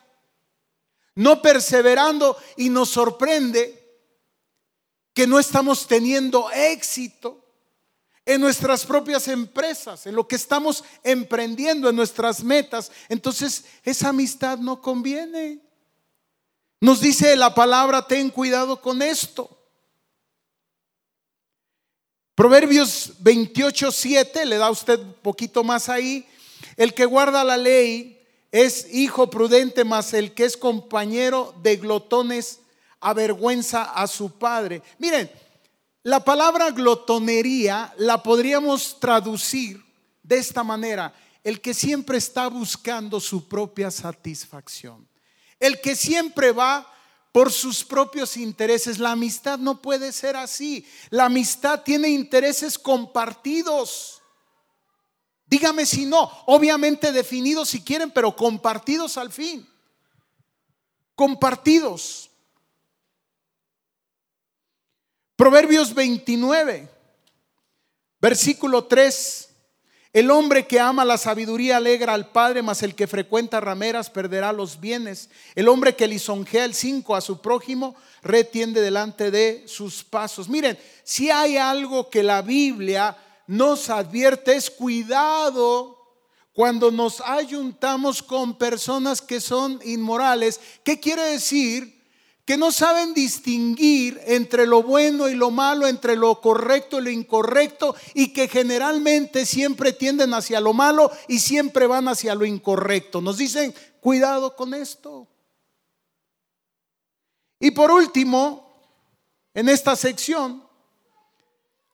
no 1.16 1.42
perseverando 1.42 2.36
y 2.56 2.70
nos 2.70 2.88
sorprende 2.88 3.83
que 5.14 5.26
no 5.26 5.38
estamos 5.38 5.86
teniendo 5.86 6.50
éxito 6.50 7.40
en 8.26 8.40
nuestras 8.40 8.84
propias 8.84 9.28
empresas, 9.28 10.06
en 10.06 10.14
lo 10.16 10.26
que 10.26 10.36
estamos 10.36 10.82
emprendiendo, 11.02 11.88
en 11.88 11.96
nuestras 11.96 12.42
metas, 12.42 12.90
entonces 13.08 13.64
esa 13.84 14.08
amistad 14.08 14.58
no 14.58 14.82
conviene. 14.82 15.60
Nos 16.80 17.00
dice 17.00 17.36
la 17.36 17.54
palabra, 17.54 18.06
ten 18.06 18.28
cuidado 18.30 18.80
con 18.80 19.02
esto. 19.02 19.50
Proverbios 22.34 23.12
28, 23.20 23.92
7, 23.92 24.46
le 24.46 24.56
da 24.56 24.70
usted 24.70 24.98
un 24.98 25.14
poquito 25.14 25.62
más 25.62 25.88
ahí. 25.88 26.26
El 26.76 26.92
que 26.92 27.04
guarda 27.04 27.44
la 27.44 27.56
ley 27.56 28.20
es 28.50 28.92
hijo 28.92 29.30
prudente, 29.30 29.84
mas 29.84 30.12
el 30.14 30.34
que 30.34 30.44
es 30.44 30.56
compañero 30.56 31.54
de 31.62 31.76
glotones 31.76 32.60
avergüenza 33.04 33.84
a 33.84 34.06
su 34.06 34.38
padre. 34.38 34.82
Miren, 34.98 35.30
la 36.02 36.24
palabra 36.24 36.70
glotonería 36.70 37.94
la 37.98 38.22
podríamos 38.22 38.98
traducir 38.98 39.84
de 40.22 40.38
esta 40.38 40.64
manera, 40.64 41.14
el 41.42 41.60
que 41.60 41.74
siempre 41.74 42.18
está 42.18 42.48
buscando 42.48 43.20
su 43.20 43.46
propia 43.46 43.90
satisfacción, 43.90 45.06
el 45.60 45.80
que 45.80 45.94
siempre 45.94 46.52
va 46.52 46.90
por 47.30 47.52
sus 47.52 47.84
propios 47.84 48.36
intereses. 48.36 48.98
La 48.98 49.10
amistad 49.10 49.58
no 49.58 49.82
puede 49.82 50.12
ser 50.12 50.36
así. 50.36 50.86
La 51.10 51.24
amistad 51.24 51.82
tiene 51.82 52.08
intereses 52.08 52.78
compartidos. 52.78 54.22
Dígame 55.46 55.84
si 55.84 56.06
no, 56.06 56.30
obviamente 56.46 57.12
definidos 57.12 57.70
si 57.70 57.82
quieren, 57.82 58.10
pero 58.10 58.34
compartidos 58.36 59.18
al 59.18 59.32
fin. 59.32 59.68
Compartidos. 61.14 62.30
Proverbios 65.44 65.92
29, 65.92 66.88
versículo 68.18 68.84
3. 68.84 69.50
El 70.14 70.30
hombre 70.30 70.66
que 70.66 70.80
ama 70.80 71.04
la 71.04 71.18
sabiduría 71.18 71.76
alegra 71.76 72.14
al 72.14 72.30
Padre, 72.30 72.62
mas 72.62 72.82
el 72.82 72.94
que 72.94 73.06
frecuenta 73.06 73.60
rameras 73.60 74.08
perderá 74.08 74.54
los 74.54 74.80
bienes. 74.80 75.28
El 75.54 75.68
hombre 75.68 75.94
que 75.94 76.08
lisonjea 76.08 76.64
el 76.64 76.72
cinco 76.72 77.14
a 77.14 77.20
su 77.20 77.42
prójimo 77.42 77.94
retiende 78.22 78.80
delante 78.80 79.30
de 79.30 79.64
sus 79.66 80.02
pasos. 80.02 80.48
Miren, 80.48 80.78
si 81.02 81.30
hay 81.30 81.58
algo 81.58 82.08
que 82.08 82.22
la 82.22 82.40
Biblia 82.40 83.14
nos 83.46 83.90
advierte 83.90 84.56
es 84.56 84.70
cuidado 84.70 85.98
cuando 86.54 86.90
nos 86.90 87.20
ayuntamos 87.20 88.22
con 88.22 88.56
personas 88.56 89.20
que 89.20 89.42
son 89.42 89.78
inmorales. 89.84 90.58
¿Qué 90.82 90.98
quiere 90.98 91.24
decir? 91.24 91.93
Que 92.44 92.58
no 92.58 92.70
saben 92.72 93.14
distinguir 93.14 94.20
entre 94.26 94.66
lo 94.66 94.82
bueno 94.82 95.28
y 95.28 95.34
lo 95.34 95.50
malo, 95.50 95.86
entre 95.86 96.14
lo 96.14 96.40
correcto 96.42 96.98
y 96.98 97.04
lo 97.04 97.10
incorrecto, 97.10 97.96
y 98.12 98.32
que 98.34 98.48
generalmente 98.48 99.46
siempre 99.46 99.92
tienden 99.92 100.34
hacia 100.34 100.60
lo 100.60 100.74
malo 100.74 101.10
y 101.26 101.38
siempre 101.38 101.86
van 101.86 102.08
hacia 102.08 102.34
lo 102.34 102.44
incorrecto. 102.44 103.22
Nos 103.22 103.38
dicen, 103.38 103.74
cuidado 104.00 104.54
con 104.54 104.74
esto. 104.74 105.26
Y 107.58 107.70
por 107.70 107.90
último, 107.90 108.64
en 109.54 109.70
esta 109.70 109.96
sección, 109.96 110.68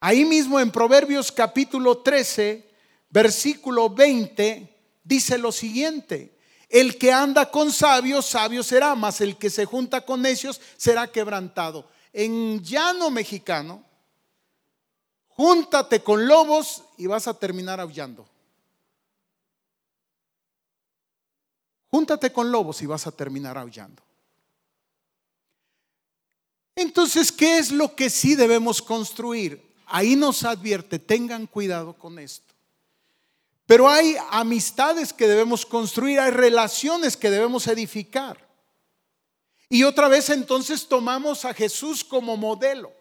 ahí 0.00 0.24
mismo 0.24 0.58
en 0.58 0.72
Proverbios 0.72 1.30
capítulo 1.30 1.98
13, 1.98 2.68
versículo 3.08 3.88
20, 3.90 4.68
dice 5.04 5.38
lo 5.38 5.52
siguiente. 5.52 6.39
El 6.70 6.98
que 6.98 7.12
anda 7.12 7.50
con 7.50 7.72
sabios, 7.72 8.26
sabio 8.26 8.62
será, 8.62 8.94
mas 8.94 9.20
el 9.20 9.36
que 9.36 9.50
se 9.50 9.64
junta 9.64 10.06
con 10.06 10.22
necios 10.22 10.60
será 10.76 11.10
quebrantado. 11.10 11.84
En 12.12 12.62
llano 12.62 13.10
mexicano, 13.10 13.84
júntate 15.30 16.00
con 16.00 16.28
lobos 16.28 16.84
y 16.96 17.08
vas 17.08 17.26
a 17.26 17.34
terminar 17.34 17.80
aullando. 17.80 18.24
Júntate 21.90 22.32
con 22.32 22.52
lobos 22.52 22.80
y 22.82 22.86
vas 22.86 23.04
a 23.04 23.10
terminar 23.10 23.58
aullando. 23.58 24.00
Entonces, 26.76 27.32
¿qué 27.32 27.58
es 27.58 27.72
lo 27.72 27.96
que 27.96 28.08
sí 28.08 28.36
debemos 28.36 28.80
construir? 28.80 29.74
Ahí 29.86 30.14
nos 30.14 30.44
advierte, 30.44 31.00
tengan 31.00 31.48
cuidado 31.48 31.94
con 31.94 32.20
esto. 32.20 32.49
Pero 33.70 33.88
hay 33.88 34.16
amistades 34.30 35.12
que 35.12 35.28
debemos 35.28 35.64
construir, 35.64 36.18
hay 36.18 36.32
relaciones 36.32 37.16
que 37.16 37.30
debemos 37.30 37.68
edificar. 37.68 38.36
Y 39.68 39.84
otra 39.84 40.08
vez 40.08 40.28
entonces 40.28 40.88
tomamos 40.88 41.44
a 41.44 41.54
Jesús 41.54 42.02
como 42.02 42.36
modelo. 42.36 42.92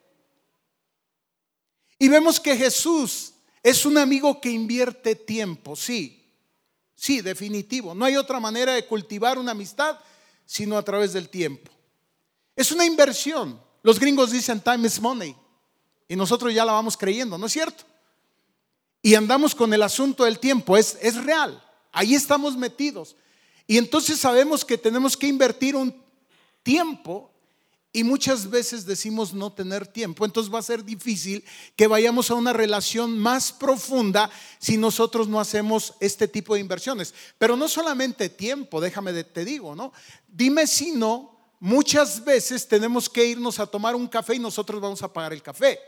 Y 1.97 2.07
vemos 2.07 2.39
que 2.39 2.55
Jesús 2.55 3.33
es 3.63 3.83
un 3.83 3.97
amigo 3.97 4.39
que 4.39 4.51
invierte 4.51 5.15
tiempo, 5.15 5.75
sí, 5.75 6.23
sí, 6.93 7.21
definitivo. 7.21 7.95
No 7.95 8.05
hay 8.05 8.15
otra 8.15 8.39
manera 8.39 8.73
de 8.73 8.85
cultivar 8.85 9.39
una 9.39 9.53
amistad 9.53 9.97
sino 10.45 10.77
a 10.77 10.83
través 10.83 11.13
del 11.13 11.29
tiempo. 11.29 11.71
Es 12.55 12.71
una 12.71 12.85
inversión. 12.85 13.59
Los 13.81 13.99
gringos 13.99 14.29
dicen 14.29 14.61
time 14.61 14.85
is 14.85 15.01
money 15.01 15.35
y 16.07 16.15
nosotros 16.15 16.53
ya 16.53 16.63
la 16.63 16.73
vamos 16.73 16.95
creyendo, 16.95 17.39
¿no 17.39 17.47
es 17.47 17.53
cierto? 17.53 17.85
Y 19.01 19.15
andamos 19.15 19.55
con 19.55 19.73
el 19.73 19.81
asunto 19.81 20.25
del 20.25 20.39
tiempo, 20.39 20.77
es, 20.77 20.97
es 21.01 21.15
real, 21.23 21.63
ahí 21.91 22.15
estamos 22.15 22.57
metidos. 22.57 23.15
Y 23.65 23.77
entonces 23.77 24.19
sabemos 24.19 24.65
que 24.65 24.77
tenemos 24.77 25.15
que 25.15 25.27
invertir 25.27 25.75
un 25.75 25.95
tiempo 26.63 27.31
y 27.91 28.03
muchas 28.03 28.49
veces 28.49 28.85
decimos 28.85 29.33
no 29.33 29.51
tener 29.51 29.87
tiempo. 29.87 30.25
Entonces 30.25 30.53
va 30.53 30.59
a 30.59 30.63
ser 30.63 30.83
difícil 30.83 31.43
que 31.75 31.87
vayamos 31.87 32.29
a 32.29 32.35
una 32.35 32.53
relación 32.53 33.17
más 33.17 33.51
profunda 33.51 34.29
si 34.59 34.77
nosotros 34.77 35.27
no 35.27 35.39
hacemos 35.39 35.95
este 35.99 36.27
tipo 36.27 36.53
de 36.53 36.61
inversiones. 36.61 37.13
Pero 37.37 37.55
no 37.55 37.67
solamente 37.67 38.29
tiempo, 38.29 38.79
déjame 38.79 39.23
te 39.23 39.43
digo, 39.43 39.75
¿no? 39.75 39.91
Dime 40.27 40.67
si 40.67 40.91
no, 40.91 41.35
muchas 41.59 42.23
veces 42.23 42.67
tenemos 42.67 43.09
que 43.09 43.25
irnos 43.25 43.59
a 43.59 43.65
tomar 43.65 43.95
un 43.95 44.07
café 44.07 44.35
y 44.35 44.39
nosotros 44.39 44.79
vamos 44.79 45.01
a 45.01 45.11
pagar 45.11 45.33
el 45.33 45.41
café. 45.41 45.79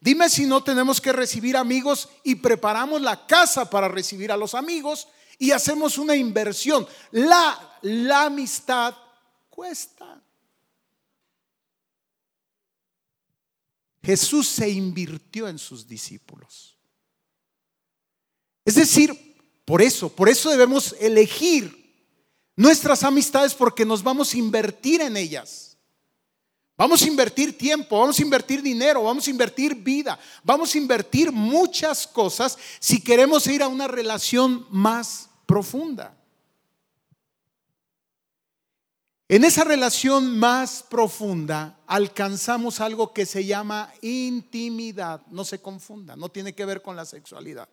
Dime 0.00 0.28
si 0.28 0.46
no 0.46 0.62
tenemos 0.62 1.00
que 1.00 1.12
recibir 1.12 1.56
amigos 1.56 2.08
y 2.22 2.36
preparamos 2.36 3.00
la 3.02 3.26
casa 3.26 3.68
para 3.68 3.88
recibir 3.88 4.30
a 4.30 4.36
los 4.36 4.54
amigos 4.54 5.08
y 5.38 5.50
hacemos 5.50 5.98
una 5.98 6.14
inversión. 6.14 6.86
La, 7.10 7.78
la 7.82 8.24
amistad 8.26 8.94
cuesta. 9.48 10.22
Jesús 14.02 14.48
se 14.48 14.70
invirtió 14.70 15.48
en 15.48 15.58
sus 15.58 15.86
discípulos. 15.86 16.78
Es 18.64 18.76
decir, 18.76 19.36
por 19.64 19.82
eso, 19.82 20.08
por 20.08 20.28
eso 20.28 20.50
debemos 20.50 20.94
elegir 21.00 21.76
nuestras 22.56 23.02
amistades 23.02 23.54
porque 23.54 23.84
nos 23.84 24.02
vamos 24.02 24.32
a 24.32 24.38
invertir 24.38 25.00
en 25.00 25.16
ellas. 25.16 25.67
Vamos 26.78 27.02
a 27.02 27.08
invertir 27.08 27.58
tiempo, 27.58 27.98
vamos 27.98 28.20
a 28.20 28.22
invertir 28.22 28.62
dinero, 28.62 29.02
vamos 29.02 29.26
a 29.26 29.30
invertir 29.30 29.74
vida, 29.74 30.16
vamos 30.44 30.72
a 30.72 30.78
invertir 30.78 31.32
muchas 31.32 32.06
cosas 32.06 32.56
si 32.78 33.02
queremos 33.02 33.48
ir 33.48 33.64
a 33.64 33.68
una 33.68 33.88
relación 33.88 34.64
más 34.70 35.28
profunda. 35.44 36.16
En 39.26 39.44
esa 39.44 39.64
relación 39.64 40.38
más 40.38 40.84
profunda 40.88 41.80
alcanzamos 41.88 42.80
algo 42.80 43.12
que 43.12 43.26
se 43.26 43.44
llama 43.44 43.92
intimidad. 44.00 45.20
No 45.32 45.44
se 45.44 45.60
confunda, 45.60 46.14
no 46.14 46.28
tiene 46.28 46.54
que 46.54 46.64
ver 46.64 46.80
con 46.80 46.94
la 46.94 47.04
sexualidad. 47.04 47.68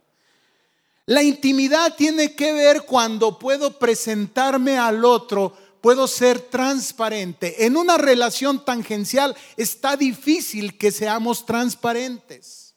La 1.06 1.22
intimidad 1.22 1.96
tiene 1.96 2.34
que 2.34 2.52
ver 2.54 2.82
cuando 2.82 3.38
puedo 3.38 3.78
presentarme 3.78 4.80
al 4.80 5.06
otro, 5.06 5.56
puedo 5.86 6.08
ser 6.08 6.40
transparente. 6.40 7.68
En 7.68 7.78
una 7.78 7.96
relación 7.96 8.66
tangencial 8.66 9.38
está 9.56 9.96
difícil 9.96 10.80
que 10.80 10.92
seamos 10.92 11.46
transparentes. 11.46 12.74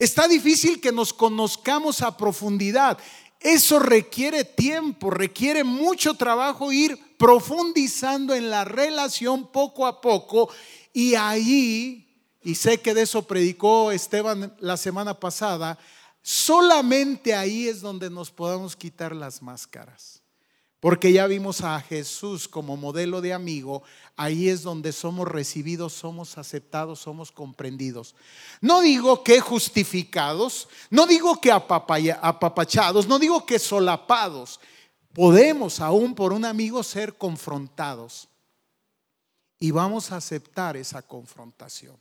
Está 0.00 0.26
difícil 0.26 0.80
que 0.80 0.90
nos 0.90 1.12
conozcamos 1.12 2.02
a 2.02 2.16
profundidad. 2.16 2.98
Eso 3.38 3.78
requiere 3.78 4.44
tiempo, 4.44 5.10
requiere 5.10 5.62
mucho 5.62 6.14
trabajo 6.14 6.72
ir 6.72 6.98
profundizando 7.18 8.34
en 8.34 8.50
la 8.50 8.64
relación 8.64 9.46
poco 9.52 9.86
a 9.86 10.00
poco 10.00 10.50
y 10.92 11.14
ahí, 11.14 12.20
y 12.42 12.56
sé 12.56 12.80
que 12.80 12.94
de 12.94 13.02
eso 13.02 13.22
predicó 13.28 13.92
Esteban 13.92 14.52
la 14.58 14.76
semana 14.76 15.14
pasada, 15.20 15.78
solamente 16.20 17.32
ahí 17.32 17.68
es 17.68 17.80
donde 17.80 18.10
nos 18.10 18.32
podemos 18.32 18.74
quitar 18.74 19.14
las 19.14 19.40
máscaras. 19.40 20.21
Porque 20.82 21.12
ya 21.12 21.28
vimos 21.28 21.60
a 21.60 21.80
Jesús 21.80 22.48
como 22.48 22.76
modelo 22.76 23.20
de 23.20 23.32
amigo, 23.32 23.84
ahí 24.16 24.48
es 24.48 24.62
donde 24.62 24.90
somos 24.90 25.28
recibidos, 25.28 25.92
somos 25.92 26.38
aceptados, 26.38 26.98
somos 26.98 27.30
comprendidos. 27.30 28.16
No 28.60 28.80
digo 28.80 29.22
que 29.22 29.38
justificados, 29.38 30.68
no 30.90 31.06
digo 31.06 31.40
que 31.40 31.52
apapachados, 31.52 33.06
no 33.06 33.20
digo 33.20 33.46
que 33.46 33.60
solapados. 33.60 34.58
Podemos 35.12 35.78
aún 35.78 36.16
por 36.16 36.32
un 36.32 36.44
amigo 36.44 36.82
ser 36.82 37.14
confrontados 37.16 38.28
y 39.60 39.70
vamos 39.70 40.10
a 40.10 40.16
aceptar 40.16 40.76
esa 40.76 41.00
confrontación. 41.00 41.96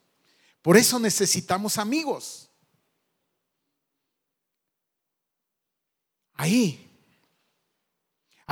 Por 0.63 0.75
eso 0.75 0.97
necesitamos 0.97 1.77
amigos. 1.77 2.49
Ahí 6.33 6.90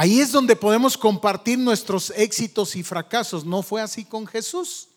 Ahí 0.02 0.22
es 0.22 0.32
donde 0.32 0.56
podemos 0.56 0.98
compartir 0.98 1.60
nuestros 1.60 2.14
éxitos 2.16 2.74
y 2.78 2.84
fracasos. 2.84 3.44
No 3.44 3.62
fue 3.62 3.82
así 3.82 4.06
con 4.06 4.26
Jesús. 4.26 4.88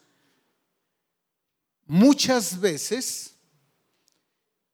Muchas 1.87 2.61
veces 2.61 3.35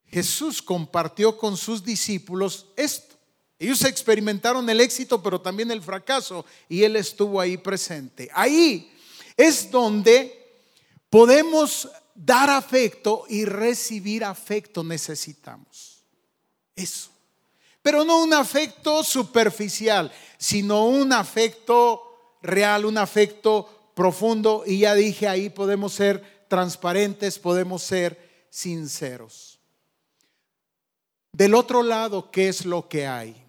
Jesús 0.05 0.61
compartió 0.61 1.39
con 1.39 1.57
sus 1.57 1.83
discípulos 1.83 2.67
esto. 2.77 3.17
Ellos 3.59 3.83
experimentaron 3.87 4.69
el 4.69 4.83
éxito, 4.83 5.23
pero 5.23 5.41
también 5.41 5.71
el 5.71 5.81
fracaso, 5.81 6.45
y 6.69 6.83
Él 6.83 6.97
estuvo 6.97 7.41
ahí 7.41 7.57
presente. 7.57 8.29
Ahí 8.35 8.93
es 9.35 9.71
donde 9.71 10.63
podemos 11.09 11.89
dar 12.15 12.51
afecto 12.51 13.25
y 13.31 13.47
recibir 13.47 14.25
afecto 14.25 14.85
necesitamos. 14.85 16.05
Eso 16.77 17.18
pero 17.89 18.05
no 18.05 18.23
un 18.23 18.35
afecto 18.35 19.03
superficial, 19.03 20.13
sino 20.37 20.85
un 20.85 21.11
afecto 21.11 22.37
real, 22.43 22.85
un 22.85 22.99
afecto 22.99 23.93
profundo. 23.95 24.63
Y 24.67 24.81
ya 24.81 24.95
dije, 24.95 25.27
ahí 25.27 25.49
podemos 25.49 25.95
ser 25.95 26.45
transparentes, 26.49 27.39
podemos 27.39 27.83
ser 27.83 28.47
sinceros. 28.51 29.59
Del 31.33 31.55
otro 31.55 31.83
lado, 31.83 32.31
¿qué 32.31 32.51
es 32.51 32.67
lo 32.67 32.91
que 32.91 33.07
hay? 33.07 33.43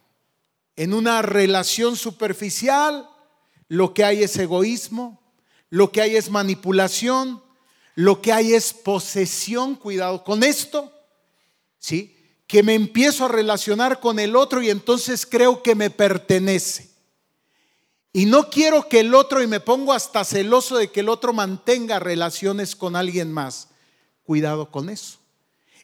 En 0.78 0.94
una 0.94 1.22
relación 1.22 1.98
superficial, 1.98 3.10
lo 3.68 3.94
que 3.94 4.06
hay 4.06 4.24
es 4.24 4.38
egoísmo, 4.38 5.22
lo 5.70 5.92
que 5.92 6.00
hay 6.00 6.16
es 6.16 6.30
manipulación, 6.30 7.44
lo 7.96 8.22
que 8.22 8.32
hay 8.32 8.54
es 8.54 8.72
posesión, 8.72 9.76
cuidado 9.76 10.24
con 10.24 10.44
esto, 10.44 10.94
¿sí? 11.78 12.16
Que 12.50 12.64
me 12.64 12.74
empiezo 12.74 13.26
a 13.26 13.28
relacionar 13.28 14.00
con 14.00 14.18
el 14.18 14.36
otro 14.36 14.64
y 14.64 14.72
entonces 14.72 15.28
creo 15.28 15.62
que 15.62 15.76
me 15.76 15.92
pertenece. 15.92 16.90
Y 18.12 18.26
no 18.26 18.50
quiero 18.50 18.90
que 18.90 19.02
el 19.02 19.14
otro, 19.14 19.44
y 19.44 19.46
me 19.46 19.60
pongo 19.60 19.94
hasta 19.94 20.26
celoso 20.26 20.76
de 20.78 20.90
que 20.90 21.02
el 21.02 21.10
otro 21.10 21.32
mantenga 21.32 22.00
relaciones 22.00 22.76
con 22.76 22.96
alguien 22.96 23.32
más. 23.32 23.68
Cuidado 24.24 24.72
con 24.72 24.90
eso. 24.90 25.20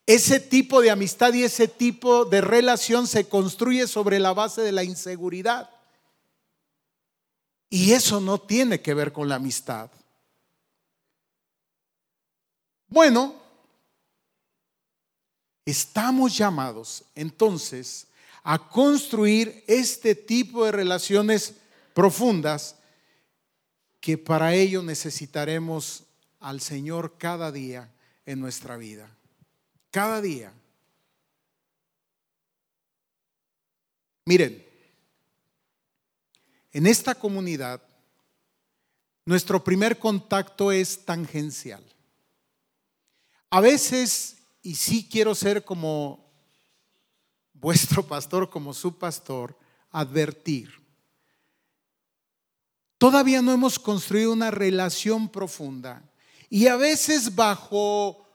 Ese 0.07 0.39
tipo 0.39 0.81
de 0.81 0.89
amistad 0.89 1.35
y 1.35 1.43
ese 1.43 1.67
tipo 1.67 2.25
de 2.25 2.41
relación 2.41 3.05
se 3.05 3.29
construye 3.29 3.85
sobre 3.85 4.17
la 4.17 4.33
base 4.33 4.61
de 4.61 4.71
la 4.71 4.83
inseguridad. 4.83 5.69
Y 7.69 7.91
eso 7.91 8.19
no 8.19 8.39
tiene 8.39 8.81
que 8.81 8.95
ver 8.95 9.13
con 9.13 9.29
la 9.29 9.35
amistad. 9.35 9.91
Bueno, 12.87 13.44
Estamos 15.65 16.37
llamados 16.37 17.03
entonces 17.15 18.07
a 18.43 18.69
construir 18.69 19.63
este 19.67 20.13
tipo 20.13 20.63
de 20.63 20.71
relaciones 20.71 21.55
profundas 21.95 22.75
que 23.99 24.19
para 24.19 24.53
ello 24.53 24.83
necesitaremos 24.83 26.03
al 26.39 26.61
Señor 26.61 27.17
cada 27.17 27.51
día 27.51 27.91
en 28.27 28.39
nuestra 28.39 28.77
vida. 28.77 29.09
Cada 29.89 30.21
día. 30.21 30.53
Miren, 34.25 34.63
en 36.71 36.85
esta 36.85 37.15
comunidad 37.15 37.81
nuestro 39.25 39.63
primer 39.63 39.97
contacto 39.97 40.71
es 40.71 41.03
tangencial. 41.03 41.83
A 43.49 43.59
veces 43.59 44.34
y 44.65 44.73
sí 44.73 45.07
quiero 45.07 45.35
ser 45.35 45.63
como 45.63 46.25
vuestro 47.53 48.07
pastor, 48.07 48.49
como 48.49 48.73
su 48.73 48.97
pastor, 48.97 49.55
advertir. 49.91 50.71
todavía 52.97 53.43
no 53.43 53.51
hemos 53.51 53.77
construido 53.77 54.33
una 54.33 54.49
relación 54.49 55.29
profunda. 55.29 56.01
Y 56.49 56.65
a 56.65 56.77
veces 56.77 57.35
bajo 57.35 58.27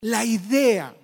la 0.00 0.24
idea 0.24 0.96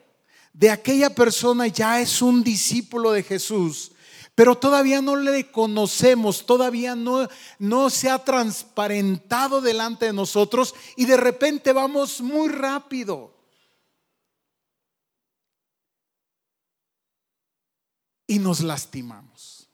de 0.52 0.70
aquella 0.70 1.12
persona 1.12 1.66
ya 1.66 2.00
es 2.00 2.22
un 2.22 2.44
discípulo 2.44 3.10
de 3.10 3.24
Jesús, 3.24 3.90
pero 4.36 4.56
todavía 4.56 5.02
no 5.02 5.16
le 5.16 5.50
conocemos, 5.50 6.46
todavía 6.46 6.94
no, 6.94 7.28
no 7.58 7.90
se 7.90 8.08
ha 8.10 8.20
transparentado 8.20 9.60
delante 9.60 10.06
de 10.06 10.12
nosotros 10.12 10.72
y 10.96 11.06
de 11.06 11.16
repente 11.16 11.72
vamos 11.72 12.20
muy 12.20 12.48
rápido. 12.48 13.31
Y 18.32 18.38
nos 18.38 18.62
lastimamos. 18.62 19.68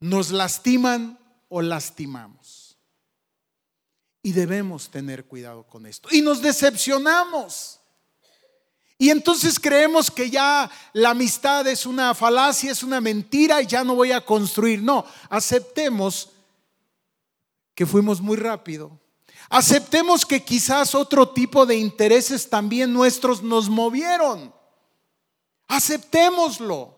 Nos 0.00 0.32
lastiman 0.32 1.16
o 1.48 1.62
lastimamos. 1.62 2.76
Y 4.24 4.32
debemos 4.32 4.90
tener 4.90 5.24
cuidado 5.24 5.62
con 5.68 5.86
esto. 5.86 6.08
Y 6.10 6.20
nos 6.20 6.42
decepcionamos. 6.42 7.78
Y 8.98 9.10
entonces 9.10 9.60
creemos 9.60 10.10
que 10.10 10.30
ya 10.30 10.68
la 10.94 11.10
amistad 11.10 11.64
es 11.68 11.86
una 11.86 12.12
falacia, 12.12 12.72
es 12.72 12.82
una 12.82 13.00
mentira 13.00 13.62
y 13.62 13.66
ya 13.66 13.84
no 13.84 13.94
voy 13.94 14.10
a 14.10 14.24
construir. 14.24 14.82
No, 14.82 15.06
aceptemos 15.30 16.30
que 17.76 17.86
fuimos 17.86 18.20
muy 18.20 18.36
rápido. 18.36 18.90
Aceptemos 19.48 20.26
que 20.26 20.42
quizás 20.42 20.92
otro 20.92 21.28
tipo 21.28 21.66
de 21.66 21.76
intereses 21.76 22.50
también 22.50 22.92
nuestros 22.92 23.44
nos 23.44 23.68
movieron. 23.68 24.52
Aceptémoslo. 25.68 26.95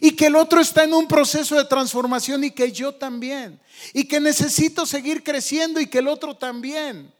Y 0.00 0.12
que 0.12 0.26
el 0.26 0.36
otro 0.36 0.60
está 0.60 0.84
en 0.84 0.94
un 0.94 1.06
proceso 1.06 1.56
de 1.56 1.64
transformación 1.64 2.44
y 2.44 2.50
que 2.50 2.72
yo 2.72 2.94
también. 2.94 3.60
Y 3.92 4.04
que 4.04 4.20
necesito 4.20 4.86
seguir 4.86 5.22
creciendo 5.22 5.80
y 5.80 5.86
que 5.86 5.98
el 5.98 6.08
otro 6.08 6.36
también. 6.36 7.12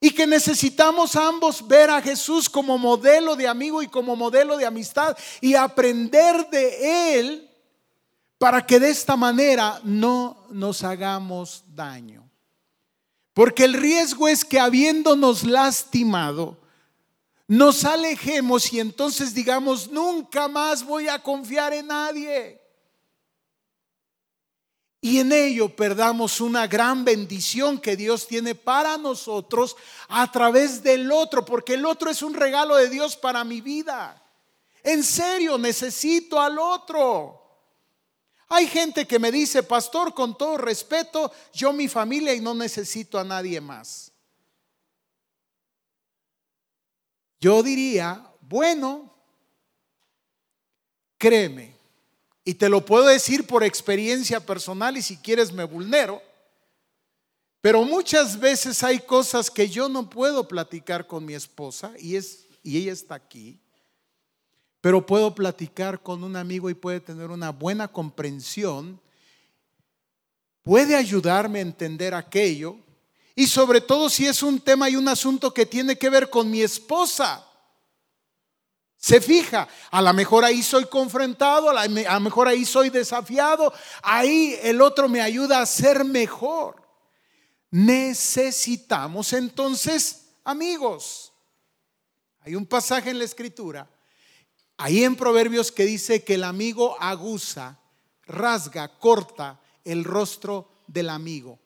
Y 0.00 0.10
que 0.10 0.26
necesitamos 0.26 1.14
ambos 1.14 1.66
ver 1.66 1.90
a 1.90 2.00
Jesús 2.00 2.48
como 2.48 2.78
modelo 2.78 3.36
de 3.36 3.46
amigo 3.46 3.82
y 3.82 3.88
como 3.88 4.16
modelo 4.16 4.56
de 4.56 4.66
amistad 4.66 5.16
y 5.40 5.54
aprender 5.54 6.48
de 6.50 7.18
Él 7.18 7.50
para 8.38 8.64
que 8.64 8.80
de 8.80 8.88
esta 8.88 9.16
manera 9.16 9.80
no 9.84 10.46
nos 10.48 10.82
hagamos 10.82 11.62
daño. 11.74 12.30
Porque 13.34 13.64
el 13.64 13.74
riesgo 13.74 14.28
es 14.28 14.44
que 14.44 14.58
habiéndonos 14.58 15.44
lastimado, 15.44 16.59
nos 17.50 17.84
alejemos 17.84 18.72
y 18.72 18.78
entonces 18.78 19.34
digamos, 19.34 19.90
nunca 19.90 20.46
más 20.46 20.84
voy 20.84 21.08
a 21.08 21.20
confiar 21.20 21.72
en 21.72 21.88
nadie 21.88 22.60
y 25.00 25.18
en 25.18 25.32
ello 25.32 25.74
perdamos 25.74 26.40
una 26.40 26.68
gran 26.68 27.04
bendición 27.04 27.80
que 27.80 27.96
Dios 27.96 28.28
tiene 28.28 28.54
para 28.54 28.96
nosotros 28.98 29.76
a 30.06 30.30
través 30.30 30.84
del 30.84 31.10
otro, 31.10 31.44
porque 31.44 31.74
el 31.74 31.86
otro 31.86 32.08
es 32.08 32.22
un 32.22 32.34
regalo 32.34 32.76
de 32.76 32.88
Dios 32.88 33.16
para 33.16 33.42
mi 33.42 33.60
vida. 33.60 34.22
En 34.84 35.02
serio, 35.02 35.58
necesito 35.58 36.38
al 36.38 36.56
otro. 36.56 37.36
Hay 38.48 38.68
gente 38.68 39.08
que 39.08 39.18
me 39.18 39.32
dice, 39.32 39.64
pastor, 39.64 40.14
con 40.14 40.38
todo 40.38 40.56
respeto, 40.56 41.32
yo 41.52 41.72
mi 41.72 41.88
familia 41.88 42.32
y 42.32 42.40
no 42.40 42.54
necesito 42.54 43.18
a 43.18 43.24
nadie 43.24 43.60
más. 43.60 44.09
Yo 47.40 47.62
diría, 47.62 48.24
bueno, 48.40 49.14
créeme, 51.16 51.74
y 52.44 52.54
te 52.54 52.68
lo 52.68 52.84
puedo 52.84 53.06
decir 53.06 53.46
por 53.46 53.62
experiencia 53.62 54.44
personal 54.44 54.96
y 54.96 55.02
si 55.02 55.16
quieres 55.16 55.52
me 55.52 55.64
vulnero. 55.64 56.22
Pero 57.60 57.84
muchas 57.84 58.40
veces 58.40 58.82
hay 58.82 58.98
cosas 58.98 59.50
que 59.50 59.68
yo 59.68 59.88
no 59.88 60.08
puedo 60.08 60.48
platicar 60.48 61.06
con 61.06 61.24
mi 61.24 61.34
esposa 61.34 61.92
y, 61.98 62.16
es, 62.16 62.46
y 62.62 62.78
ella 62.78 62.92
está 62.92 63.14
aquí. 63.14 63.60
Pero 64.80 65.04
puedo 65.04 65.34
platicar 65.34 66.02
con 66.02 66.24
un 66.24 66.36
amigo 66.36 66.70
y 66.70 66.74
puede 66.74 67.00
tener 67.00 67.30
una 67.30 67.50
buena 67.50 67.86
comprensión. 67.86 68.98
Puede 70.62 70.96
ayudarme 70.96 71.58
a 71.58 71.62
entender 71.62 72.14
aquello. 72.14 72.78
Y 73.40 73.46
sobre 73.46 73.80
todo 73.80 74.10
si 74.10 74.26
es 74.26 74.42
un 74.42 74.60
tema 74.60 74.90
y 74.90 74.96
un 74.96 75.08
asunto 75.08 75.54
que 75.54 75.64
tiene 75.64 75.96
que 75.96 76.10
ver 76.10 76.28
con 76.28 76.50
mi 76.50 76.60
esposa. 76.60 77.42
Se 78.98 79.18
fija, 79.18 79.66
a 79.90 80.02
lo 80.02 80.12
mejor 80.12 80.44
ahí 80.44 80.62
soy 80.62 80.84
confrontado, 80.84 81.70
a 81.70 81.88
lo 81.88 82.20
mejor 82.20 82.48
ahí 82.48 82.66
soy 82.66 82.90
desafiado, 82.90 83.72
ahí 84.02 84.58
el 84.62 84.82
otro 84.82 85.08
me 85.08 85.22
ayuda 85.22 85.62
a 85.62 85.64
ser 85.64 86.04
mejor. 86.04 86.86
Necesitamos 87.70 89.32
entonces 89.32 90.26
amigos. 90.44 91.32
Hay 92.40 92.54
un 92.54 92.66
pasaje 92.66 93.08
en 93.08 93.20
la 93.20 93.24
escritura, 93.24 93.88
ahí 94.76 95.02
en 95.02 95.16
Proverbios 95.16 95.72
que 95.72 95.86
dice 95.86 96.22
que 96.24 96.34
el 96.34 96.44
amigo 96.44 96.94
aguza, 97.00 97.80
rasga, 98.26 98.98
corta 98.98 99.58
el 99.82 100.04
rostro 100.04 100.82
del 100.86 101.08
amigo. 101.08 101.58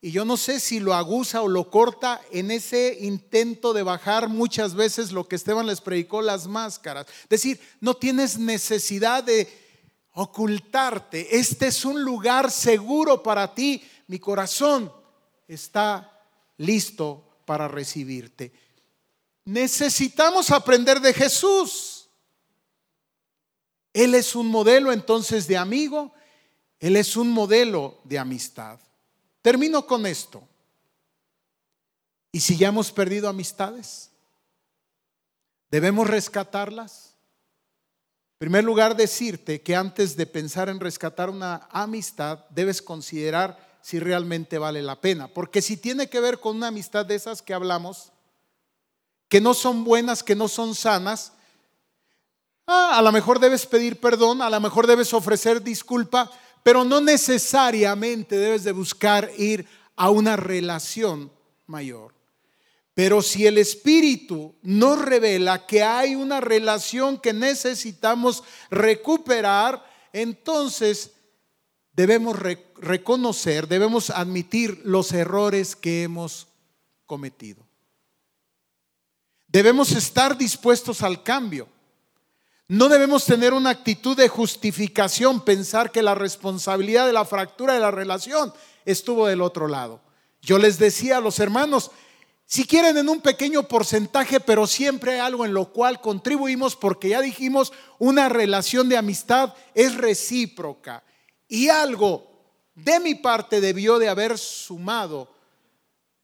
Y 0.00 0.12
yo 0.12 0.24
no 0.24 0.36
sé 0.36 0.60
si 0.60 0.78
lo 0.78 0.94
aguza 0.94 1.42
o 1.42 1.48
lo 1.48 1.70
corta 1.70 2.20
en 2.30 2.52
ese 2.52 2.98
intento 3.00 3.72
de 3.72 3.82
bajar 3.82 4.28
muchas 4.28 4.74
veces 4.74 5.10
lo 5.10 5.26
que 5.26 5.34
Esteban 5.36 5.66
les 5.66 5.80
predicó, 5.80 6.22
las 6.22 6.46
máscaras. 6.46 7.06
Es 7.24 7.28
decir, 7.28 7.60
no 7.80 7.94
tienes 7.94 8.38
necesidad 8.38 9.24
de 9.24 9.48
ocultarte. 10.12 11.36
Este 11.36 11.66
es 11.68 11.84
un 11.84 12.02
lugar 12.02 12.50
seguro 12.50 13.22
para 13.22 13.52
ti. 13.54 13.82
Mi 14.06 14.20
corazón 14.20 14.92
está 15.48 16.22
listo 16.58 17.40
para 17.44 17.66
recibirte. 17.66 18.52
Necesitamos 19.44 20.50
aprender 20.52 21.00
de 21.00 21.12
Jesús. 21.12 22.08
Él 23.92 24.14
es 24.14 24.36
un 24.36 24.46
modelo 24.46 24.92
entonces 24.92 25.48
de 25.48 25.56
amigo. 25.56 26.12
Él 26.78 26.94
es 26.94 27.16
un 27.16 27.30
modelo 27.30 27.98
de 28.04 28.18
amistad. 28.18 28.78
Termino 29.42 29.86
con 29.86 30.06
esto. 30.06 30.46
¿Y 32.32 32.40
si 32.40 32.56
ya 32.56 32.68
hemos 32.68 32.92
perdido 32.92 33.28
amistades? 33.28 34.10
¿Debemos 35.70 36.06
rescatarlas? 36.06 37.14
En 38.40 38.46
primer 38.46 38.64
lugar, 38.64 38.96
decirte 38.96 39.62
que 39.62 39.74
antes 39.74 40.16
de 40.16 40.26
pensar 40.26 40.68
en 40.68 40.78
rescatar 40.78 41.30
una 41.30 41.68
amistad, 41.70 42.44
debes 42.50 42.80
considerar 42.80 43.78
si 43.82 43.98
realmente 43.98 44.58
vale 44.58 44.82
la 44.82 45.00
pena. 45.00 45.28
Porque 45.28 45.62
si 45.62 45.76
tiene 45.76 46.08
que 46.08 46.20
ver 46.20 46.38
con 46.40 46.56
una 46.56 46.68
amistad 46.68 47.06
de 47.06 47.14
esas 47.14 47.42
que 47.42 47.54
hablamos, 47.54 48.12
que 49.28 49.40
no 49.40 49.54
son 49.54 49.84
buenas, 49.84 50.22
que 50.22 50.36
no 50.36 50.48
son 50.48 50.74
sanas, 50.74 51.32
ah, 52.66 52.96
a 52.98 53.02
lo 53.02 53.12
mejor 53.12 53.40
debes 53.40 53.66
pedir 53.66 54.00
perdón, 54.00 54.40
a 54.42 54.50
lo 54.50 54.60
mejor 54.60 54.86
debes 54.86 55.12
ofrecer 55.12 55.62
disculpa, 55.62 56.30
pero 56.62 56.84
no 56.84 57.00
necesariamente 57.00 58.36
debes 58.36 58.64
de 58.64 58.72
buscar 58.72 59.30
ir 59.36 59.66
a 59.96 60.10
una 60.10 60.36
relación 60.36 61.32
mayor. 61.66 62.14
Pero 62.94 63.22
si 63.22 63.46
el 63.46 63.58
Espíritu 63.58 64.56
nos 64.62 65.00
revela 65.00 65.66
que 65.66 65.84
hay 65.84 66.16
una 66.16 66.40
relación 66.40 67.20
que 67.20 67.32
necesitamos 67.32 68.42
recuperar, 68.70 69.84
entonces 70.12 71.12
debemos 71.92 72.36
reconocer, 72.76 73.68
debemos 73.68 74.10
admitir 74.10 74.80
los 74.84 75.12
errores 75.12 75.76
que 75.76 76.02
hemos 76.02 76.48
cometido. 77.06 77.68
Debemos 79.46 79.92
estar 79.92 80.36
dispuestos 80.36 81.02
al 81.02 81.22
cambio. 81.22 81.68
No 82.68 82.90
debemos 82.90 83.24
tener 83.24 83.54
una 83.54 83.70
actitud 83.70 84.14
de 84.14 84.28
justificación, 84.28 85.42
pensar 85.42 85.90
que 85.90 86.02
la 86.02 86.14
responsabilidad 86.14 87.06
de 87.06 87.14
la 87.14 87.24
fractura 87.24 87.72
de 87.72 87.80
la 87.80 87.90
relación 87.90 88.52
estuvo 88.84 89.26
del 89.26 89.40
otro 89.40 89.68
lado. 89.68 90.02
Yo 90.42 90.58
les 90.58 90.78
decía 90.78 91.16
a 91.16 91.20
los 91.22 91.40
hermanos, 91.40 91.90
si 92.44 92.66
quieren 92.66 92.98
en 92.98 93.08
un 93.08 93.22
pequeño 93.22 93.62
porcentaje, 93.62 94.38
pero 94.38 94.66
siempre 94.66 95.12
hay 95.12 95.20
algo 95.20 95.46
en 95.46 95.54
lo 95.54 95.72
cual 95.72 96.02
contribuimos 96.02 96.76
porque 96.76 97.08
ya 97.08 97.22
dijimos, 97.22 97.72
una 97.98 98.28
relación 98.28 98.90
de 98.90 98.98
amistad 98.98 99.54
es 99.74 99.94
recíproca 99.94 101.02
y 101.48 101.70
algo 101.70 102.28
de 102.74 103.00
mi 103.00 103.14
parte 103.14 103.62
debió 103.62 103.98
de 103.98 104.10
haber 104.10 104.36
sumado 104.36 105.32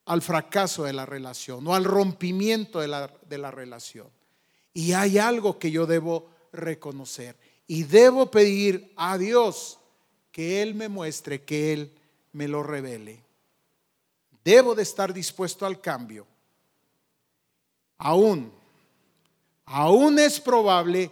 al 0.05 0.21
fracaso 0.21 0.83
de 0.83 0.93
la 0.93 1.07
relación 1.07 1.67
o 1.67 1.73
al 1.73 1.85
rompimiento 1.85 2.79
de 2.81 2.87
la, 2.87 3.11
de 3.27 3.37
la 3.39 3.49
relación. 3.49 4.07
Y 4.75 4.93
hay 4.93 5.17
algo 5.17 5.57
que 5.57 5.71
yo 5.71 5.87
debo 5.87 6.34
reconocer. 6.55 7.35
Y 7.67 7.83
debo 7.83 8.29
pedir 8.31 8.91
a 8.95 9.17
Dios 9.17 9.79
que 10.31 10.61
Él 10.61 10.75
me 10.75 10.89
muestre, 10.89 11.43
que 11.43 11.73
Él 11.73 11.91
me 12.31 12.47
lo 12.47 12.63
revele. 12.63 13.23
Debo 14.43 14.75
de 14.75 14.83
estar 14.83 15.13
dispuesto 15.13 15.65
al 15.65 15.81
cambio. 15.81 16.27
Aún, 17.97 18.51
aún 19.65 20.19
es 20.19 20.39
probable 20.39 21.11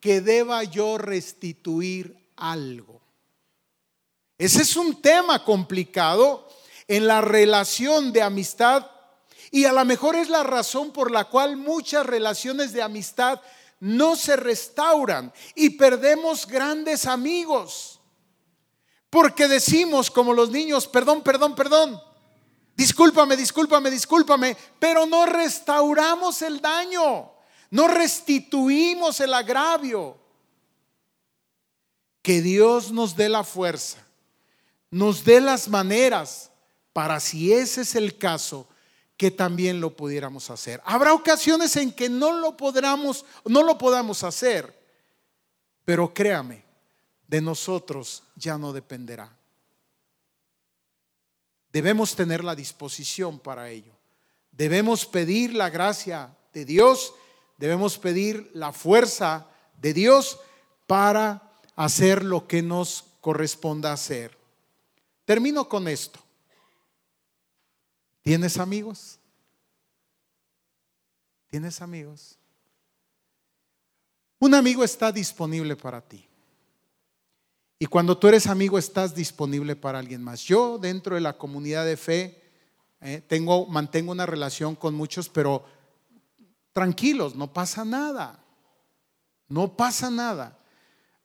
que 0.00 0.20
deba 0.20 0.64
yo 0.64 0.98
restituir 0.98 2.16
algo. 2.36 3.00
Ese 4.38 4.62
es 4.62 4.74
un 4.76 5.00
tema 5.00 5.44
complicado 5.44 6.48
en 6.88 7.06
la 7.06 7.20
relación 7.20 8.12
de 8.12 8.22
amistad 8.22 8.90
y 9.52 9.66
a 9.66 9.72
lo 9.72 9.84
mejor 9.84 10.16
es 10.16 10.30
la 10.30 10.42
razón 10.42 10.92
por 10.92 11.10
la 11.10 11.24
cual 11.26 11.56
muchas 11.56 12.04
relaciones 12.06 12.72
de 12.72 12.82
amistad 12.82 13.40
no 13.82 14.14
se 14.14 14.36
restauran 14.36 15.32
y 15.56 15.70
perdemos 15.70 16.46
grandes 16.46 17.04
amigos. 17.04 18.00
Porque 19.10 19.48
decimos 19.48 20.08
como 20.08 20.32
los 20.32 20.50
niños, 20.50 20.86
perdón, 20.86 21.20
perdón, 21.22 21.56
perdón. 21.56 22.00
Discúlpame, 22.76 23.36
discúlpame, 23.36 23.90
discúlpame, 23.90 24.56
pero 24.78 25.04
no 25.04 25.26
restauramos 25.26 26.42
el 26.42 26.60
daño, 26.60 27.32
no 27.70 27.88
restituimos 27.88 29.18
el 29.18 29.34
agravio. 29.34 30.16
Que 32.22 32.40
Dios 32.40 32.92
nos 32.92 33.16
dé 33.16 33.28
la 33.28 33.42
fuerza, 33.42 33.98
nos 34.92 35.24
dé 35.24 35.40
las 35.40 35.66
maneras 35.66 36.52
para 36.92 37.18
si 37.18 37.52
ese 37.52 37.80
es 37.80 37.96
el 37.96 38.16
caso, 38.16 38.68
que 39.22 39.30
también 39.30 39.80
lo 39.80 39.94
pudiéramos 39.94 40.50
hacer. 40.50 40.82
Habrá 40.84 41.14
ocasiones 41.14 41.76
en 41.76 41.92
que 41.92 42.08
no 42.08 42.32
lo 42.32 42.56
podamos, 42.56 43.24
no 43.44 43.62
lo 43.62 43.78
podamos 43.78 44.24
hacer, 44.24 44.76
pero 45.84 46.12
créame, 46.12 46.64
de 47.28 47.40
nosotros 47.40 48.24
ya 48.34 48.58
no 48.58 48.72
dependerá. 48.72 49.32
Debemos 51.72 52.16
tener 52.16 52.42
la 52.42 52.56
disposición 52.56 53.38
para 53.38 53.70
ello. 53.70 53.92
Debemos 54.50 55.06
pedir 55.06 55.54
la 55.54 55.70
gracia 55.70 56.36
de 56.52 56.64
Dios, 56.64 57.14
debemos 57.58 57.98
pedir 57.98 58.50
la 58.54 58.72
fuerza 58.72 59.46
de 59.80 59.94
Dios 59.94 60.40
para 60.88 61.48
hacer 61.76 62.24
lo 62.24 62.48
que 62.48 62.60
nos 62.60 63.04
corresponda 63.20 63.92
hacer. 63.92 64.36
Termino 65.24 65.68
con 65.68 65.86
esto. 65.86 66.18
¿Tienes 68.22 68.56
amigos? 68.58 69.18
¿Tienes 71.48 71.82
amigos? 71.82 72.38
Un 74.38 74.54
amigo 74.54 74.82
está 74.82 75.12
disponible 75.12 75.76
para 75.76 76.00
ti. 76.00 76.26
Y 77.78 77.86
cuando 77.86 78.16
tú 78.16 78.28
eres 78.28 78.46
amigo, 78.46 78.78
estás 78.78 79.14
disponible 79.14 79.74
para 79.74 79.98
alguien 79.98 80.22
más. 80.22 80.42
Yo 80.42 80.78
dentro 80.78 81.16
de 81.16 81.20
la 81.20 81.36
comunidad 81.36 81.84
de 81.84 81.96
fe 81.96 82.42
eh, 83.00 83.20
tengo, 83.26 83.66
mantengo 83.66 84.12
una 84.12 84.24
relación 84.24 84.76
con 84.76 84.94
muchos, 84.94 85.28
pero 85.28 85.64
tranquilos, 86.72 87.34
no 87.34 87.52
pasa 87.52 87.84
nada. 87.84 88.42
No 89.48 89.76
pasa 89.76 90.10
nada. 90.10 90.58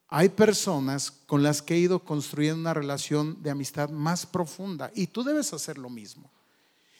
Hay 0.07 0.29
personas 0.29 1.11
con 1.11 1.43
las 1.43 1.61
que 1.61 1.75
he 1.75 1.79
ido 1.79 1.99
construyendo 1.99 2.59
una 2.59 2.73
relación 2.73 3.41
de 3.43 3.51
amistad 3.51 3.89
más 3.89 4.25
profunda 4.25 4.91
y 4.95 5.07
tú 5.07 5.23
debes 5.23 5.53
hacer 5.53 5.77
lo 5.77 5.89
mismo. 5.89 6.31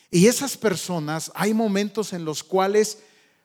Y 0.09 0.27
esas 0.27 0.55
personas, 0.55 1.31
hay 1.35 1.53
momentos 1.53 2.13
en 2.13 2.23
los 2.23 2.43
cuales, 2.43 2.99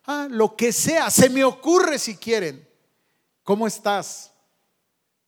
ah, 0.05 0.29
lo 0.31 0.57
que 0.57 0.73
sea, 0.73 1.11
se 1.11 1.29
me 1.29 1.45
ocurre 1.45 1.99
si 1.99 2.17
quieren. 2.17 2.69
¿Cómo 3.43 3.67
estás? 3.67 4.33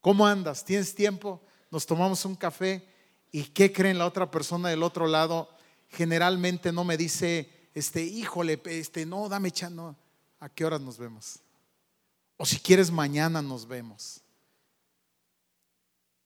¿Cómo 0.01 0.26
andas? 0.26 0.64
¿Tienes 0.64 0.95
tiempo? 0.95 1.43
Nos 1.70 1.87
tomamos 1.87 2.24
un 2.24 2.37
café 2.37 2.87
y 3.32 3.45
¿qué 3.45 3.72
creen 3.72 3.99
la 3.99 4.07
otra 4.07 4.30
persona 4.30 4.68
del 4.68 4.85
otro 4.85 5.09
lado? 5.09 5.49
Generalmente 5.89 6.70
no 6.70 6.85
me 6.85 6.97
dice, 6.97 7.51
este, 7.74 8.03
híjole, 8.03 8.61
este, 8.66 9.07
no, 9.07 9.28
dame 9.28 9.51
chano. 9.51 9.97
¿A 10.39 10.49
qué 10.49 10.64
horas 10.64 10.80
nos 10.80 10.99
vemos? 10.99 11.41
O 12.37 12.47
si 12.47 12.59
quieres, 12.59 12.91
mañana 12.91 13.43
nos 13.43 13.66
vemos. 13.66 14.20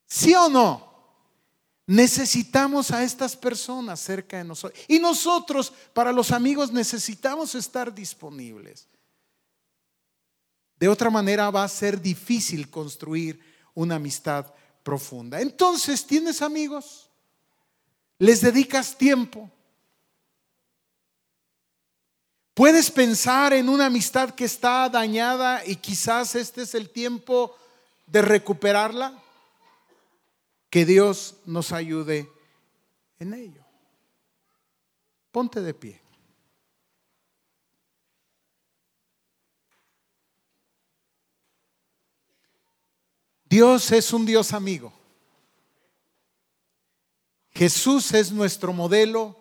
¿Sí 0.06 0.34
o 0.34 0.48
no? 0.48 0.97
Necesitamos 1.88 2.90
a 2.90 3.02
estas 3.02 3.34
personas 3.34 3.98
cerca 3.98 4.36
de 4.36 4.44
nosotros. 4.44 4.78
Y 4.88 4.98
nosotros, 4.98 5.72
para 5.94 6.12
los 6.12 6.32
amigos, 6.32 6.70
necesitamos 6.70 7.54
estar 7.54 7.94
disponibles. 7.94 8.86
De 10.78 10.86
otra 10.86 11.08
manera 11.08 11.50
va 11.50 11.64
a 11.64 11.68
ser 11.68 11.98
difícil 11.98 12.68
construir 12.68 13.40
una 13.72 13.94
amistad 13.94 14.52
profunda. 14.82 15.40
Entonces, 15.40 16.06
¿tienes 16.06 16.42
amigos? 16.42 17.08
¿Les 18.18 18.42
dedicas 18.42 18.94
tiempo? 18.94 19.50
Puedes 22.52 22.90
pensar 22.90 23.54
en 23.54 23.66
una 23.66 23.86
amistad 23.86 24.34
que 24.34 24.44
está 24.44 24.90
dañada 24.90 25.64
y 25.64 25.76
quizás 25.76 26.34
este 26.34 26.62
es 26.64 26.74
el 26.74 26.90
tiempo 26.90 27.56
de 28.06 28.20
recuperarla. 28.20 29.22
Que 30.70 30.84
Dios 30.84 31.36
nos 31.46 31.72
ayude 31.72 32.30
en 33.18 33.34
ello. 33.34 33.64
Ponte 35.30 35.60
de 35.60 35.74
pie. 35.74 36.00
Dios 43.48 43.92
es 43.92 44.12
un 44.12 44.26
Dios 44.26 44.52
amigo. 44.52 44.92
Jesús 47.50 48.12
es 48.12 48.30
nuestro 48.30 48.72
modelo 48.72 49.36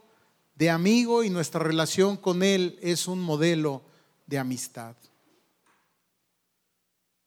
de 0.56 0.70
amigo 0.70 1.24
y 1.24 1.30
nuestra 1.30 1.62
relación 1.64 2.18
con 2.18 2.42
Él 2.42 2.80
es 2.82 3.08
un 3.08 3.20
modelo 3.20 3.84
de 4.26 4.40
amistad. 4.40 4.96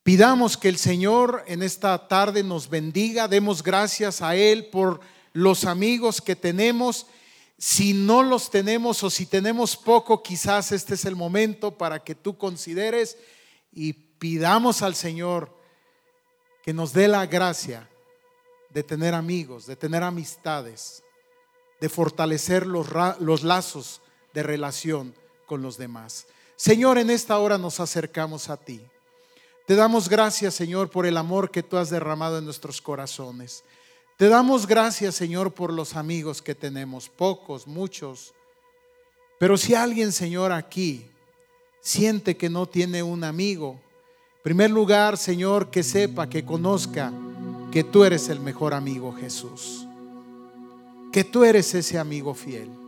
Pidamos 0.02 0.56
que 0.56 0.68
el 0.68 0.78
Señor 0.78 1.44
en 1.46 1.62
esta 1.62 2.08
tarde 2.08 2.42
nos 2.42 2.70
bendiga, 2.70 3.28
demos 3.28 3.62
gracias 3.62 4.22
a 4.22 4.34
Él 4.34 4.66
por 4.66 5.00
los 5.34 5.64
amigos 5.64 6.22
que 6.22 6.34
tenemos. 6.34 7.06
Si 7.58 7.92
no 7.92 8.22
los 8.22 8.50
tenemos 8.50 9.02
o 9.04 9.10
si 9.10 9.26
tenemos 9.26 9.76
poco, 9.76 10.22
quizás 10.22 10.72
este 10.72 10.94
es 10.94 11.04
el 11.04 11.16
momento 11.16 11.76
para 11.76 12.02
que 12.02 12.14
tú 12.14 12.38
consideres 12.38 13.18
y 13.72 13.92
pidamos 13.92 14.80
al 14.80 14.94
Señor 14.94 15.54
que 16.62 16.72
nos 16.72 16.94
dé 16.94 17.06
la 17.06 17.26
gracia 17.26 17.86
de 18.70 18.82
tener 18.82 19.14
amigos, 19.14 19.66
de 19.66 19.76
tener 19.76 20.02
amistades, 20.02 21.02
de 21.78 21.90
fortalecer 21.90 22.66
los, 22.66 22.88
los 23.18 23.42
lazos 23.42 24.00
de 24.32 24.42
relación 24.42 25.14
con 25.44 25.60
los 25.60 25.76
demás. 25.76 26.26
Señor, 26.56 26.96
en 26.96 27.10
esta 27.10 27.38
hora 27.38 27.58
nos 27.58 27.80
acercamos 27.80 28.48
a 28.48 28.56
ti. 28.56 28.80
Te 29.70 29.76
damos 29.76 30.08
gracias, 30.08 30.54
Señor, 30.54 30.90
por 30.90 31.06
el 31.06 31.16
amor 31.16 31.52
que 31.52 31.62
tú 31.62 31.76
has 31.76 31.90
derramado 31.90 32.38
en 32.38 32.44
nuestros 32.44 32.82
corazones. 32.82 33.62
Te 34.16 34.28
damos 34.28 34.66
gracias, 34.66 35.14
Señor, 35.14 35.52
por 35.52 35.72
los 35.72 35.94
amigos 35.94 36.42
que 36.42 36.56
tenemos, 36.56 37.08
pocos, 37.08 37.68
muchos. 37.68 38.34
Pero 39.38 39.56
si 39.56 39.76
alguien, 39.76 40.10
Señor, 40.10 40.50
aquí 40.50 41.06
siente 41.80 42.36
que 42.36 42.50
no 42.50 42.66
tiene 42.66 43.04
un 43.04 43.22
amigo, 43.22 43.80
primer 44.42 44.72
lugar, 44.72 45.16
Señor, 45.16 45.70
que 45.70 45.84
sepa, 45.84 46.28
que 46.28 46.44
conozca 46.44 47.12
que 47.70 47.84
tú 47.84 48.02
eres 48.02 48.28
el 48.28 48.40
mejor 48.40 48.74
amigo, 48.74 49.12
Jesús. 49.12 49.86
Que 51.12 51.22
tú 51.22 51.44
eres 51.44 51.72
ese 51.76 51.96
amigo 51.96 52.34
fiel. 52.34 52.79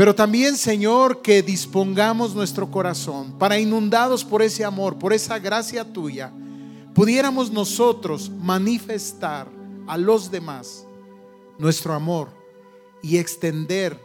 Pero 0.00 0.14
también, 0.14 0.56
Señor, 0.56 1.20
que 1.20 1.42
dispongamos 1.42 2.34
nuestro 2.34 2.70
corazón 2.70 3.32
para, 3.38 3.58
inundados 3.58 4.24
por 4.24 4.40
ese 4.40 4.64
amor, 4.64 4.98
por 4.98 5.12
esa 5.12 5.38
gracia 5.38 5.84
tuya, 5.84 6.32
pudiéramos 6.94 7.52
nosotros 7.52 8.30
manifestar 8.30 9.46
a 9.86 9.98
los 9.98 10.30
demás 10.30 10.86
nuestro 11.58 11.92
amor 11.92 12.30
y 13.02 13.18
extender 13.18 14.00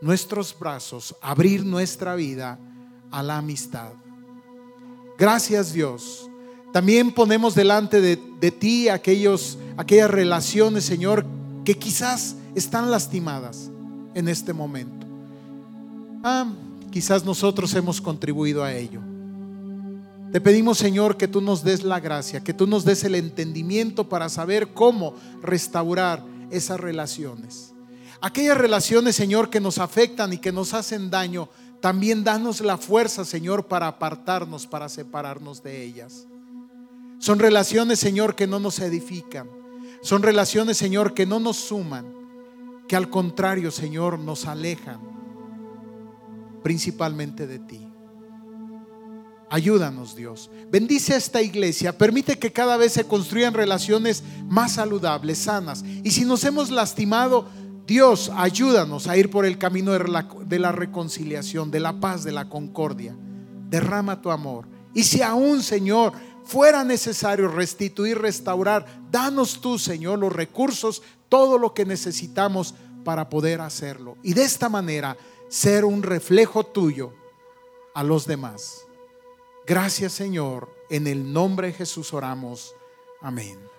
nuestros 0.00 0.56
brazos, 0.56 1.16
abrir 1.20 1.66
nuestra 1.66 2.14
vida 2.14 2.60
a 3.10 3.20
la 3.20 3.38
amistad. 3.38 3.94
Gracias 5.18 5.72
Dios. 5.72 6.30
También 6.72 7.12
ponemos 7.12 7.56
delante 7.56 8.00
de, 8.00 8.16
ti 8.52 8.88
aquellos, 8.88 9.58
aquellas 9.76 10.08
relaciones, 10.08 10.84
Señor, 10.84 11.26
que 11.64 11.76
quizás 11.76 12.36
están 12.54 12.92
lastimadas 12.92 13.72
en 14.14 14.28
este 14.28 14.52
momento. 14.52 14.95
Ah, 16.28 16.44
quizás 16.90 17.24
nosotros 17.24 17.72
hemos 17.74 18.00
contribuido 18.00 18.64
a 18.64 18.74
ello. 18.74 19.00
Te 20.32 20.40
pedimos, 20.40 20.76
Señor, 20.76 21.16
que 21.16 21.28
tú 21.28 21.40
nos 21.40 21.62
des 21.62 21.84
la 21.84 22.00
gracia, 22.00 22.42
que 22.42 22.52
tú 22.52 22.66
nos 22.66 22.84
des 22.84 23.04
el 23.04 23.14
entendimiento 23.14 24.08
para 24.08 24.28
saber 24.28 24.74
cómo 24.74 25.14
restaurar 25.40 26.24
esas 26.50 26.80
relaciones. 26.80 27.74
Aquellas 28.20 28.58
relaciones, 28.58 29.14
Señor, 29.14 29.50
que 29.50 29.60
nos 29.60 29.78
afectan 29.78 30.32
y 30.32 30.38
que 30.38 30.50
nos 30.50 30.74
hacen 30.74 31.10
daño, 31.10 31.48
también 31.80 32.24
danos 32.24 32.60
la 32.60 32.76
fuerza, 32.76 33.24
Señor, 33.24 33.66
para 33.66 33.86
apartarnos, 33.86 34.66
para 34.66 34.88
separarnos 34.88 35.62
de 35.62 35.84
ellas. 35.84 36.26
Son 37.20 37.38
relaciones, 37.38 38.00
Señor, 38.00 38.34
que 38.34 38.48
no 38.48 38.58
nos 38.58 38.80
edifican. 38.80 39.48
Son 40.02 40.24
relaciones, 40.24 40.76
Señor, 40.76 41.14
que 41.14 41.24
no 41.24 41.38
nos 41.38 41.56
suman, 41.56 42.12
que 42.88 42.96
al 42.96 43.10
contrario, 43.10 43.70
Señor, 43.70 44.18
nos 44.18 44.46
alejan 44.46 45.15
principalmente 46.66 47.46
de 47.46 47.60
ti. 47.60 47.86
Ayúdanos, 49.48 50.16
Dios. 50.16 50.50
Bendice 50.68 51.14
a 51.14 51.16
esta 51.16 51.40
iglesia. 51.40 51.96
Permite 51.96 52.40
que 52.40 52.52
cada 52.52 52.76
vez 52.76 52.94
se 52.94 53.04
construyan 53.04 53.54
relaciones 53.54 54.24
más 54.48 54.72
saludables, 54.72 55.38
sanas. 55.38 55.84
Y 56.02 56.10
si 56.10 56.24
nos 56.24 56.42
hemos 56.42 56.72
lastimado, 56.72 57.46
Dios, 57.86 58.32
ayúdanos 58.34 59.06
a 59.06 59.16
ir 59.16 59.30
por 59.30 59.46
el 59.46 59.58
camino 59.58 59.92
de 59.92 60.08
la, 60.08 60.28
de 60.44 60.58
la, 60.58 60.72
reconciliación, 60.72 61.70
de 61.70 61.78
la 61.78 62.00
paz, 62.00 62.24
de 62.24 62.32
la 62.32 62.48
concordia. 62.48 63.16
Derrama 63.70 64.20
tu 64.20 64.32
amor. 64.32 64.66
Y 64.92 65.04
si 65.04 65.22
aún, 65.22 65.62
Señor, 65.62 66.14
fuera 66.42 66.82
necesario 66.82 67.46
restituir, 67.46 68.18
restaurar, 68.18 69.04
danos 69.12 69.60
tú, 69.60 69.78
Señor, 69.78 70.18
los 70.18 70.32
recursos, 70.32 71.00
todo 71.28 71.58
lo 71.58 71.74
que 71.74 71.84
necesitamos 71.84 72.74
para 73.04 73.28
poder 73.28 73.60
hacerlo. 73.60 74.16
Y 74.24 74.34
de 74.34 74.42
esta 74.42 74.68
manera 74.68 75.16
ser 75.48 75.84
un 75.84 76.02
reflejo 76.02 76.64
tuyo 76.64 77.12
a 77.94 78.02
los 78.02 78.26
demás. 78.26 78.86
Gracias 79.66 80.12
Señor, 80.12 80.68
en 80.90 81.06
el 81.06 81.32
nombre 81.32 81.68
de 81.68 81.72
Jesús 81.72 82.12
oramos. 82.12 82.74
Amén. 83.20 83.75